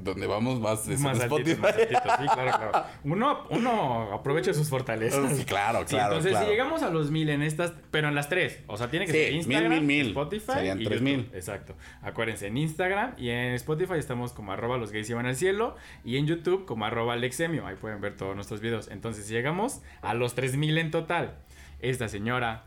[0.00, 1.60] Donde vamos más es Más en altito, Spotify.
[1.60, 2.86] más altito, sí, claro, claro.
[3.04, 5.36] Uno, uno aprovecha sus fortalezas.
[5.36, 6.46] Sí, claro, Sí, claro, entonces, claro.
[6.46, 9.12] si llegamos a los mil en estas, pero en las tres, o sea, tiene que
[9.12, 10.06] Sí, ser Instagram, mil, mil.
[10.08, 11.30] Spotify Serían tres mil.
[11.34, 11.74] Exacto.
[12.02, 16.16] Acuérdense, en Instagram y en Spotify estamos como arroba los gays iban al cielo y
[16.18, 17.66] en YouTube como arroba alexemio.
[17.66, 18.88] Ahí pueden ver todos nuestros videos.
[18.88, 21.34] Entonces, si llegamos a los tres mil en total,
[21.80, 22.64] esta señora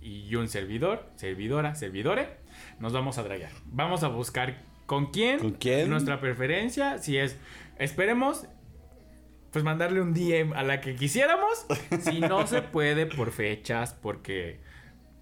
[0.00, 2.28] y un servidor, servidora, servidore,
[2.78, 3.50] nos vamos a dragar.
[3.66, 4.56] Vamos a buscar
[4.86, 5.90] con quién, ¿Con quién?
[5.90, 7.36] nuestra preferencia, si es,
[7.78, 8.46] esperemos,
[9.50, 11.66] pues mandarle un DM a la que quisiéramos,
[12.00, 14.60] si no se puede por fechas, porque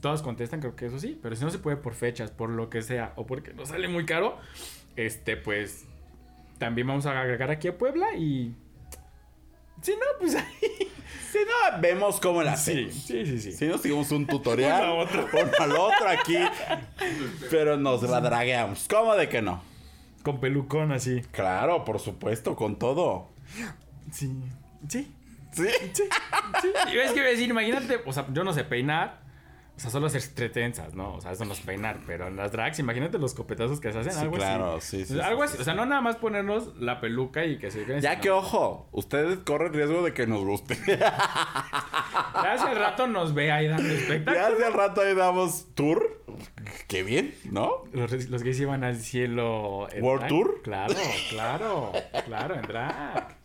[0.01, 2.69] todas contestan, creo que eso sí, pero si no se puede por fechas, por lo
[2.69, 4.39] que sea, o porque nos sale muy caro,
[4.97, 5.87] este, pues
[6.59, 8.55] también vamos a agregar aquí a Puebla y...
[9.85, 10.91] Si no, pues ahí...
[11.31, 12.95] Si no, vemos cómo la hacemos.
[12.95, 13.53] sí, sí, sí.
[13.53, 14.85] Si no, seguimos un tutorial.
[14.85, 15.29] Uno otro.
[15.59, 16.37] Al otro aquí.
[17.51, 18.87] Pero nos la dragueamos.
[18.89, 19.61] ¿Cómo de que no?
[20.23, 21.23] Con pelucón así.
[21.33, 23.31] Claro, por supuesto, con todo.
[24.13, 24.31] Sí.
[24.89, 25.13] Sí.
[25.51, 25.67] ¿Sí?
[25.93, 26.05] Sí.
[26.93, 29.24] Y ves que iba a decir, imagínate, o sea, yo no sé peinar.
[29.77, 31.15] O sea, solo hacer tretenzas, ¿no?
[31.15, 31.99] O sea, eso no es peinar.
[32.07, 34.13] Pero en las drags, imagínate los copetazos que se hacen.
[34.13, 35.05] Sí, algo claro, así.
[35.05, 35.57] sí, sí, algo sí, así.
[35.57, 35.63] sí.
[35.63, 37.85] O sea, no nada más ponernos la peluca y que se.
[38.01, 40.79] Ya sino- que ojo, ustedes corren riesgo de que nos guste.
[42.35, 44.47] Ya hace rato nos ve ahí dando ya espectáculo.
[44.47, 46.23] hace rato ahí damos tour.
[46.89, 47.85] Qué bien, ¿no?
[47.93, 49.89] Los, los gays iban al cielo.
[49.93, 50.29] en ¿World drag.
[50.29, 50.61] Tour?
[50.63, 50.95] Claro,
[51.31, 51.93] claro,
[52.27, 53.37] claro, en drag.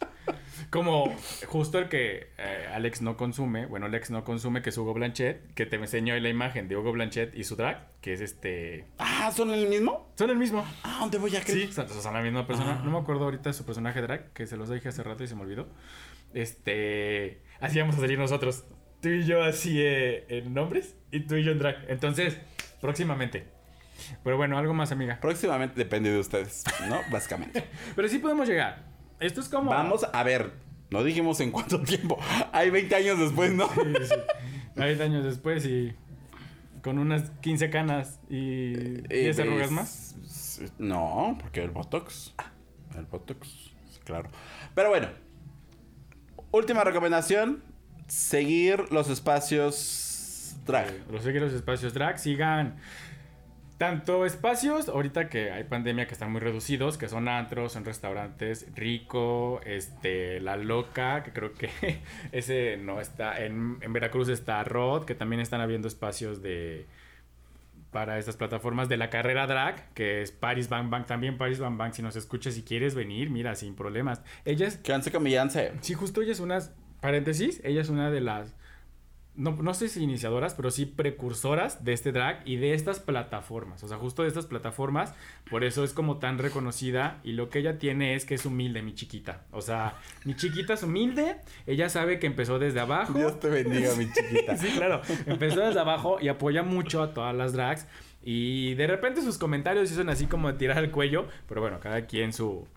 [0.69, 1.15] Como
[1.47, 5.53] justo el que eh, Alex no consume, bueno, Alex no consume, que es Hugo Blanchet,
[5.53, 8.85] que te enseñó la imagen de Hugo Blanchet y su drag, que es este.
[8.97, 10.11] Ah, ¿son el mismo?
[10.15, 10.65] Son el mismo.
[10.83, 11.73] Ah, ¿dónde voy a Sí, creer?
[11.73, 12.81] son, son la misma persona.
[12.83, 15.27] No me acuerdo ahorita de su personaje drag, que se los dije hace rato y
[15.27, 15.67] se me olvidó.
[16.33, 17.41] Este.
[17.59, 18.65] Así vamos a salir nosotros.
[19.01, 21.85] Tú y yo así eh, en nombres y tú y yo en drag.
[21.89, 22.37] Entonces,
[22.81, 23.47] próximamente.
[24.23, 25.19] Pero bueno, algo más, amiga.
[25.21, 26.99] Próximamente depende de ustedes, ¿no?
[27.11, 27.65] Básicamente.
[27.95, 28.88] Pero sí podemos llegar.
[29.19, 29.71] Esto es como.
[29.71, 30.51] Vamos a ver.
[30.89, 32.17] No dijimos en cuánto tiempo.
[32.51, 33.67] Hay 20 años después, ¿no?
[33.69, 34.15] Sí, sí.
[34.75, 35.93] 20 años después y.
[36.81, 40.15] Con unas 15 canas y 10 Eh, arrugas más.
[40.77, 42.33] No, porque el Botox.
[42.97, 43.71] El Botox,
[44.05, 44.29] claro.
[44.75, 45.09] Pero bueno.
[46.51, 47.61] Última recomendación.
[48.07, 50.87] Seguir los espacios drag.
[50.89, 52.77] Eh, Los seguir los espacios drag, sigan
[53.79, 58.67] tanto espacios, ahorita que hay pandemia que están muy reducidos, que son antros, son restaurantes,
[58.75, 61.69] Rico, este, La Loca, que creo que
[62.33, 66.87] ese no está, en, en Veracruz está Rod, que también están habiendo espacios de
[67.89, 71.77] para estas plataformas de la carrera drag, que es Paris Bang Bang, también Paris Bang
[71.77, 74.21] Bang, si nos escuchas, si quieres venir, mira, sin problemas.
[74.45, 75.25] Ella es Quédense con.
[75.81, 76.59] Sí, justo ella es una,
[76.99, 78.53] paréntesis, ella es una de las,
[79.39, 83.81] no, no sé si iniciadoras, pero sí precursoras de este drag y de estas plataformas.
[83.83, 85.13] O sea, justo de estas plataformas,
[85.49, 88.81] por eso es como tan reconocida y lo que ella tiene es que es humilde,
[88.81, 89.45] mi chiquita.
[89.51, 93.13] O sea, mi chiquita es humilde, ella sabe que empezó desde abajo.
[93.13, 94.57] Dios te bendiga, mi chiquita.
[94.59, 95.01] Sí, claro.
[95.25, 97.87] Empezó desde abajo y apoya mucho a todas las drags.
[98.21, 102.05] Y de repente sus comentarios son así como de tirar el cuello, pero bueno, cada
[102.05, 102.67] quien su,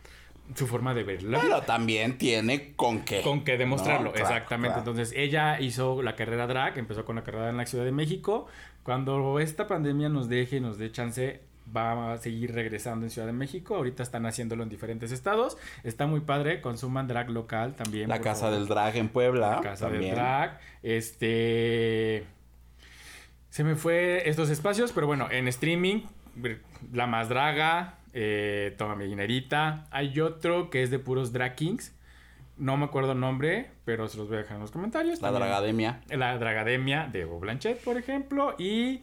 [0.55, 1.39] su forma de verlo.
[1.41, 3.23] Pero también tiene con qué.
[3.23, 4.75] Con que demostrarlo, No, claro, exactamente.
[4.75, 4.91] claro.
[4.91, 8.47] Entonces, ella hizo la carrera drag, empezó con la carrera en la Ciudad de México.
[8.83, 11.41] Cuando esta pandemia nos deje, nos dé chance,
[11.75, 13.77] va a seguir regresando en Ciudad de México.
[13.77, 15.57] Ahorita están haciéndolo en diferentes estados.
[15.85, 18.09] Está muy padre, consuman drag local también.
[18.09, 18.59] La casa favor.
[18.59, 19.51] del drag en Puebla.
[19.57, 20.03] La casa también.
[20.03, 20.61] del drag.
[20.83, 22.25] Este.
[23.51, 26.03] Se me fue estos espacios, pero bueno, en streaming,
[26.93, 29.87] La Más Draga, eh, Toma mi dinerita.
[29.91, 31.95] Hay otro que es de puros drag kings.
[32.59, 35.21] No me acuerdo el nombre, pero se los voy a dejar en los comentarios.
[35.23, 36.01] La También- Dragademia.
[36.11, 38.55] La Dragademia de Evo Blanchet, por ejemplo.
[38.59, 39.03] Y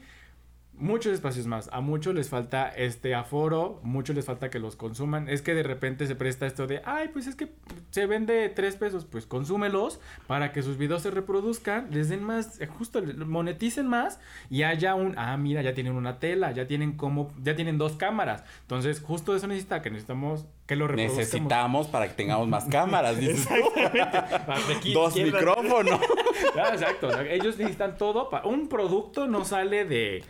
[0.79, 1.69] muchos espacios más.
[1.71, 5.29] A muchos les falta este aforo, muchos les falta que los consuman.
[5.29, 7.49] Es que de repente se presta esto de, ay, pues es que
[7.91, 12.59] se vende tres pesos, pues consúmelos para que sus videos se reproduzcan, les den más,
[12.61, 14.19] eh, justo moneticen más
[14.49, 17.93] y haya un, ah, mira, ya tienen una tela, ya tienen como, ya tienen dos
[17.97, 18.43] cámaras.
[18.61, 20.87] Entonces, justo eso necesita que necesitamos que lo.
[20.87, 23.17] Necesitamos para que tengamos más cámaras,
[24.77, 25.99] aquí, Dos micrófonos.
[26.55, 27.07] Ah, exacto.
[27.07, 28.29] o sea, ellos necesitan todo.
[28.29, 30.23] pa- Un producto no sale de,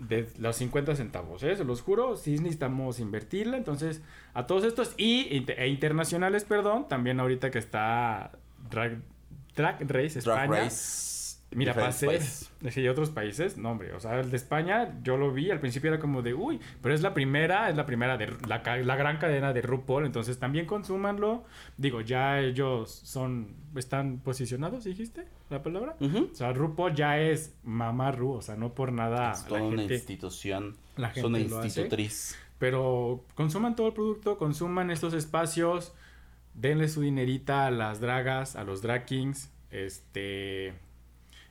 [0.00, 1.54] de los 50 centavos, ¿eh?
[1.56, 2.16] Se los juro.
[2.16, 3.56] Sí necesitamos invertirla.
[3.56, 4.02] Entonces,
[4.34, 6.88] a todos estos y e internacionales, perdón.
[6.88, 8.32] También ahorita que está
[8.70, 8.98] Drag,
[9.54, 10.46] Drag Race España.
[10.46, 11.19] Drag Race.
[11.52, 12.52] Mira, pasé países.
[12.90, 15.98] otros países, no hombre, o sea, el de España yo lo vi, al principio era
[16.00, 19.52] como de, uy, pero es la primera, es la primera de la, la gran cadena
[19.52, 21.44] de RuPaul, entonces también consúmanlo.
[21.76, 25.96] Digo, ya ellos son, están posicionados, dijiste la palabra.
[26.00, 29.62] O sea, RuPaul ya es mamá Ru, o sea, no por nada Es la toda
[29.62, 30.76] una gente, institución.
[30.96, 31.64] la es una hace.
[31.64, 32.38] institutriz.
[32.58, 35.94] pero consuman todo el producto, consuman estos espacios,
[36.54, 40.74] denle su dinerita a las dragas, a los drag kings, este...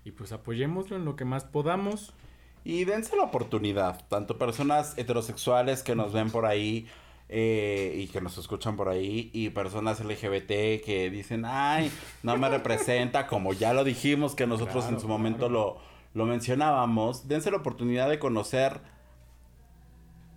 [0.10, 2.16] Y pues apoyémoslo en lo que más podamos.
[2.64, 6.88] Y dense la oportunidad, tanto personas heterosexuales que nos ven por ahí
[7.30, 11.92] eh, y que nos escuchan por ahí, y personas LGBT que dicen, ay,
[12.24, 15.78] no me representa, como ya lo dijimos que nosotros en Claro, su momento lo,
[16.16, 18.82] lo mencionábamos, dense la oportunidad de conocer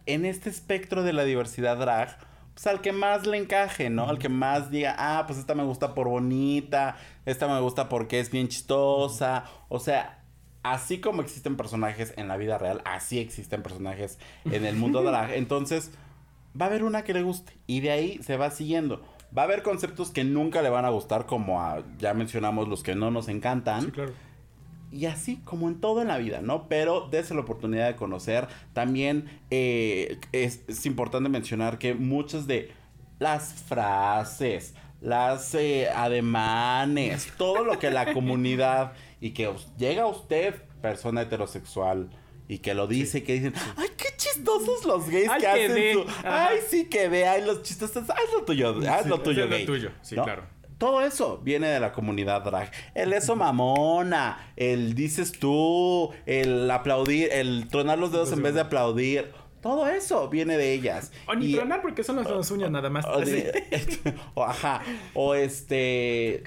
[0.04, 2.18] en este espectro de la diversidad drag,
[2.54, 4.08] pues al que más le encaje, ¿no?
[4.08, 8.20] Al que más diga, ah, pues esta me gusta por bonita, esta me gusta porque
[8.20, 10.22] es bien chistosa, o sea,
[10.62, 15.30] así como existen personajes en la vida real, así existen personajes en el mundo drag.
[15.34, 15.90] Entonces,
[16.60, 19.02] va a haber una que le guste y de ahí se va siguiendo.
[19.36, 22.82] Va a haber conceptos que nunca le van a gustar, como a- ya mencionamos los
[22.82, 23.86] que no nos encantan.
[23.86, 24.12] Sí, claro.
[24.92, 26.68] Y así como en todo en la vida, ¿no?
[26.68, 28.46] Pero dése la oportunidad de conocer.
[28.74, 32.72] También eh, es, es importante mencionar que muchas de
[33.18, 40.56] las frases, las eh, ademanes, todo lo que la comunidad y que llega a usted,
[40.82, 42.10] persona heterosexual,
[42.48, 46.04] y que lo dice, que dicen, ay, qué chistosos los gays Ay, que hacen su...
[46.24, 49.50] Ay, sí que de, ay, los chistosos, haz lo tuyo, haz Sí, lo tuyo, lo
[49.50, 50.24] gay", tuyo, sí, ¿no?
[50.24, 50.44] claro.
[50.82, 52.68] Todo eso viene de la comunidad drag.
[52.96, 58.62] El eso mamona, el dices tú, el aplaudir, el tronar los dedos en vez de
[58.62, 59.30] aplaudir.
[59.60, 61.12] Todo eso viene de ellas.
[61.28, 63.04] O ni Y- tronar porque son las dos uñas nada más.
[64.34, 64.82] o, ajá.
[65.14, 66.42] O este.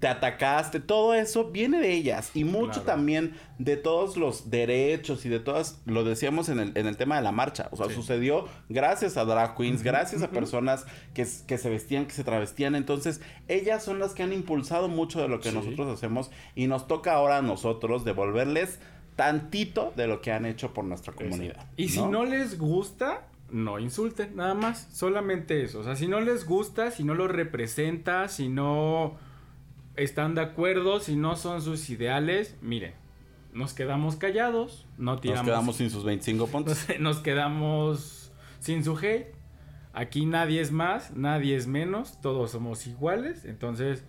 [0.00, 0.80] Te atacaste.
[0.80, 2.30] Todo eso viene de ellas.
[2.34, 2.82] Y mucho Claro.
[2.82, 5.80] también de todos los derechos y de todas.
[5.86, 7.68] Lo decíamos en el, en el tema de la marcha.
[7.70, 7.94] O sea, Sí.
[7.94, 10.84] sucedió gracias a drag queens, gracias a personas
[11.14, 12.74] que, que se vestían, que se travestían.
[12.74, 15.54] Entonces, ellas son las que han impulsado mucho de lo que Sí.
[15.54, 16.30] nosotros hacemos.
[16.54, 18.80] Y nos toca ahora a nosotros devolverles
[19.16, 21.66] tantito de lo que han hecho por nuestra comunidad.
[21.76, 24.88] Y si no les gusta, no insulten, nada más.
[24.92, 25.78] Solamente eso.
[25.80, 29.16] O sea, si no les gusta, si no lo representa, si no
[29.96, 32.94] están de acuerdo, si no son sus ideales, miren,
[33.52, 35.44] nos quedamos callados, no Nos tiramos.
[35.44, 36.86] quedamos sin sus 25 puntos.
[36.88, 39.34] nos, nos quedamos sin su hate.
[39.92, 43.44] Aquí nadie es más, nadie es menos, todos somos iguales.
[43.44, 44.04] Entonces,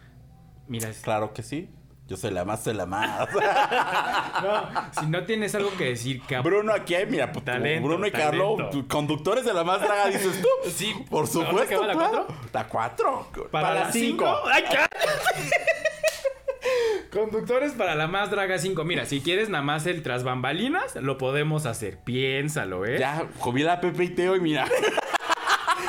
[0.67, 1.69] mira, Claro que sí.
[2.07, 3.27] Yo soy la más, soy la más.
[4.43, 8.05] no, si no tienes algo que decir, que Bruno, aquí hay, mira, pues, Talento, Bruno
[8.05, 8.87] y Carlos, talento.
[8.87, 10.47] conductores de la más draga, dices tú.
[10.69, 11.79] Sí, por ¿ahora supuesto.
[11.81, 12.25] va la claro.
[12.27, 12.49] cuatro?
[12.53, 13.27] La cuatro.
[13.51, 14.23] Para, Para, la 5.
[14.23, 14.39] cinco.
[14.51, 14.63] ¡Ay!
[17.11, 18.83] Conductores para la más draga 5.
[18.83, 21.97] Mira, si quieres nada más el tras bambalinas, lo podemos hacer.
[22.03, 22.97] Piénsalo, ¿eh?
[22.99, 24.65] Ya, jubila a Pepe y Teo y mira.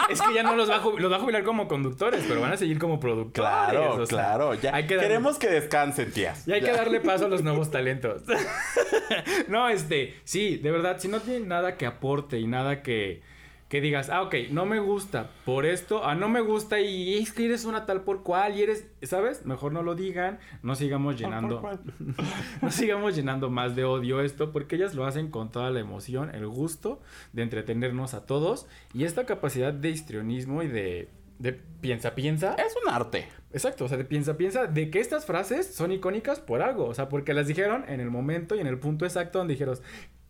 [0.09, 2.41] Es que ya no los va, a jubilar, los va a jubilar como conductores, pero
[2.41, 3.33] van a seguir como productores.
[3.51, 4.55] Claro, o sea, claro.
[4.55, 4.75] Ya.
[4.75, 6.47] hay que darle- Queremos que descansen, tías.
[6.47, 6.71] Y hay Ya.
[6.71, 8.23] que darle paso a los nuevos talentos.
[9.49, 13.23] no, este, sí, de verdad, si no tiene nada que aporte y nada que,
[13.69, 17.33] que digas, ah, ok, no me gusta por esto, ah, no me gusta y es
[17.33, 19.45] que eres una tal por cual y eres, ¿sabes?
[19.45, 21.81] Mejor no lo digan, no sigamos llenando, cual.
[22.63, 26.33] no sigamos llenando más de odio esto, porque ellas lo hacen con toda la emoción,
[26.33, 27.01] el gusto
[27.33, 31.09] de entretenernos a todos y esta capacidad de histrionismo y de,
[31.41, 32.55] de piensa, piensa.
[32.55, 33.27] Es un arte.
[33.53, 36.95] Exacto, o sea, de piensa, piensa de que estas frases son icónicas por algo, o
[36.95, 39.79] sea, porque las dijeron en el momento y en el punto exacto donde dijeron,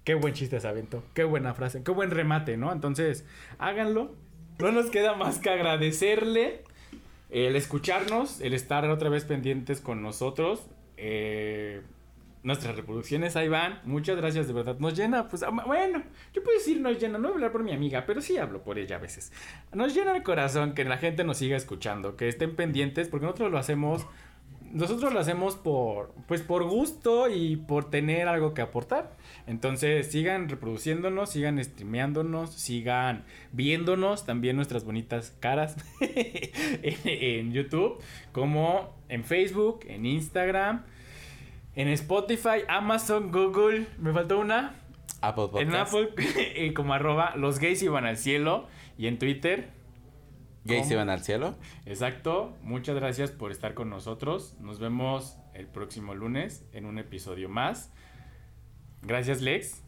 [0.07, 2.73] qué buen chiste se aventó, qué buena frase, qué buen remate, ¿no?
[2.73, 3.27] Entonces,
[3.59, 4.15] háganlo,
[4.61, 6.63] no nos queda más que agradecerle
[7.29, 11.83] el escucharnos, el estar otra vez pendientes con nosotros, eh,
[12.45, 16.81] nuestras reproducciones ahí van, muchas gracias de verdad, nos llena, pues, bueno, yo puedo decir
[16.81, 19.01] nos llena, no voy a hablar por mi amiga, pero sí hablo por ella a
[19.01, 19.33] veces,
[19.73, 23.51] nos llena el corazón que la gente nos siga escuchando, que estén pendientes, porque nosotros
[23.51, 24.07] lo hacemos,
[24.73, 29.17] nosotros lo hacemos por, pues por gusto y por tener algo que aportar.
[29.47, 37.99] Entonces sigan reproduciéndonos, sigan streameándonos, sigan viéndonos también nuestras bonitas caras en, en YouTube,
[38.33, 40.85] como en Facebook, en Instagram,
[41.75, 44.75] en Spotify, Amazon, Google, me faltó una,
[45.21, 45.69] Apple Podcast.
[45.69, 48.67] en Apple, eh, como arroba los gays iban al cielo
[48.99, 49.76] y en Twitter.
[50.67, 51.55] Gays se van al cielo.
[51.85, 54.57] Exacto, muchas gracias por estar con nosotros.
[54.61, 57.93] Nos vemos el próximo lunes en un episodio más.
[59.03, 59.83] Gracias, Lex.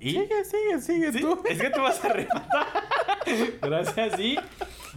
[0.00, 1.42] Y Sigue, sigue, sigue Sí, tú.
[1.48, 2.66] es que tú vas a rematar.
[3.62, 4.38] Gracias y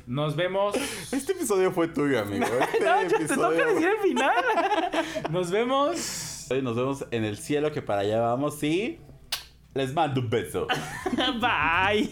[0.05, 0.75] nos vemos.
[1.11, 2.45] Este episodio fue tuyo, amigo.
[2.73, 4.35] Este No, ya te toca decir el final.
[5.31, 6.47] Nos vemos.
[6.61, 8.99] Nos vemos en el cielo, que para allá vamos y
[9.73, 10.67] les mando un beso.
[11.39, 12.11] Bye.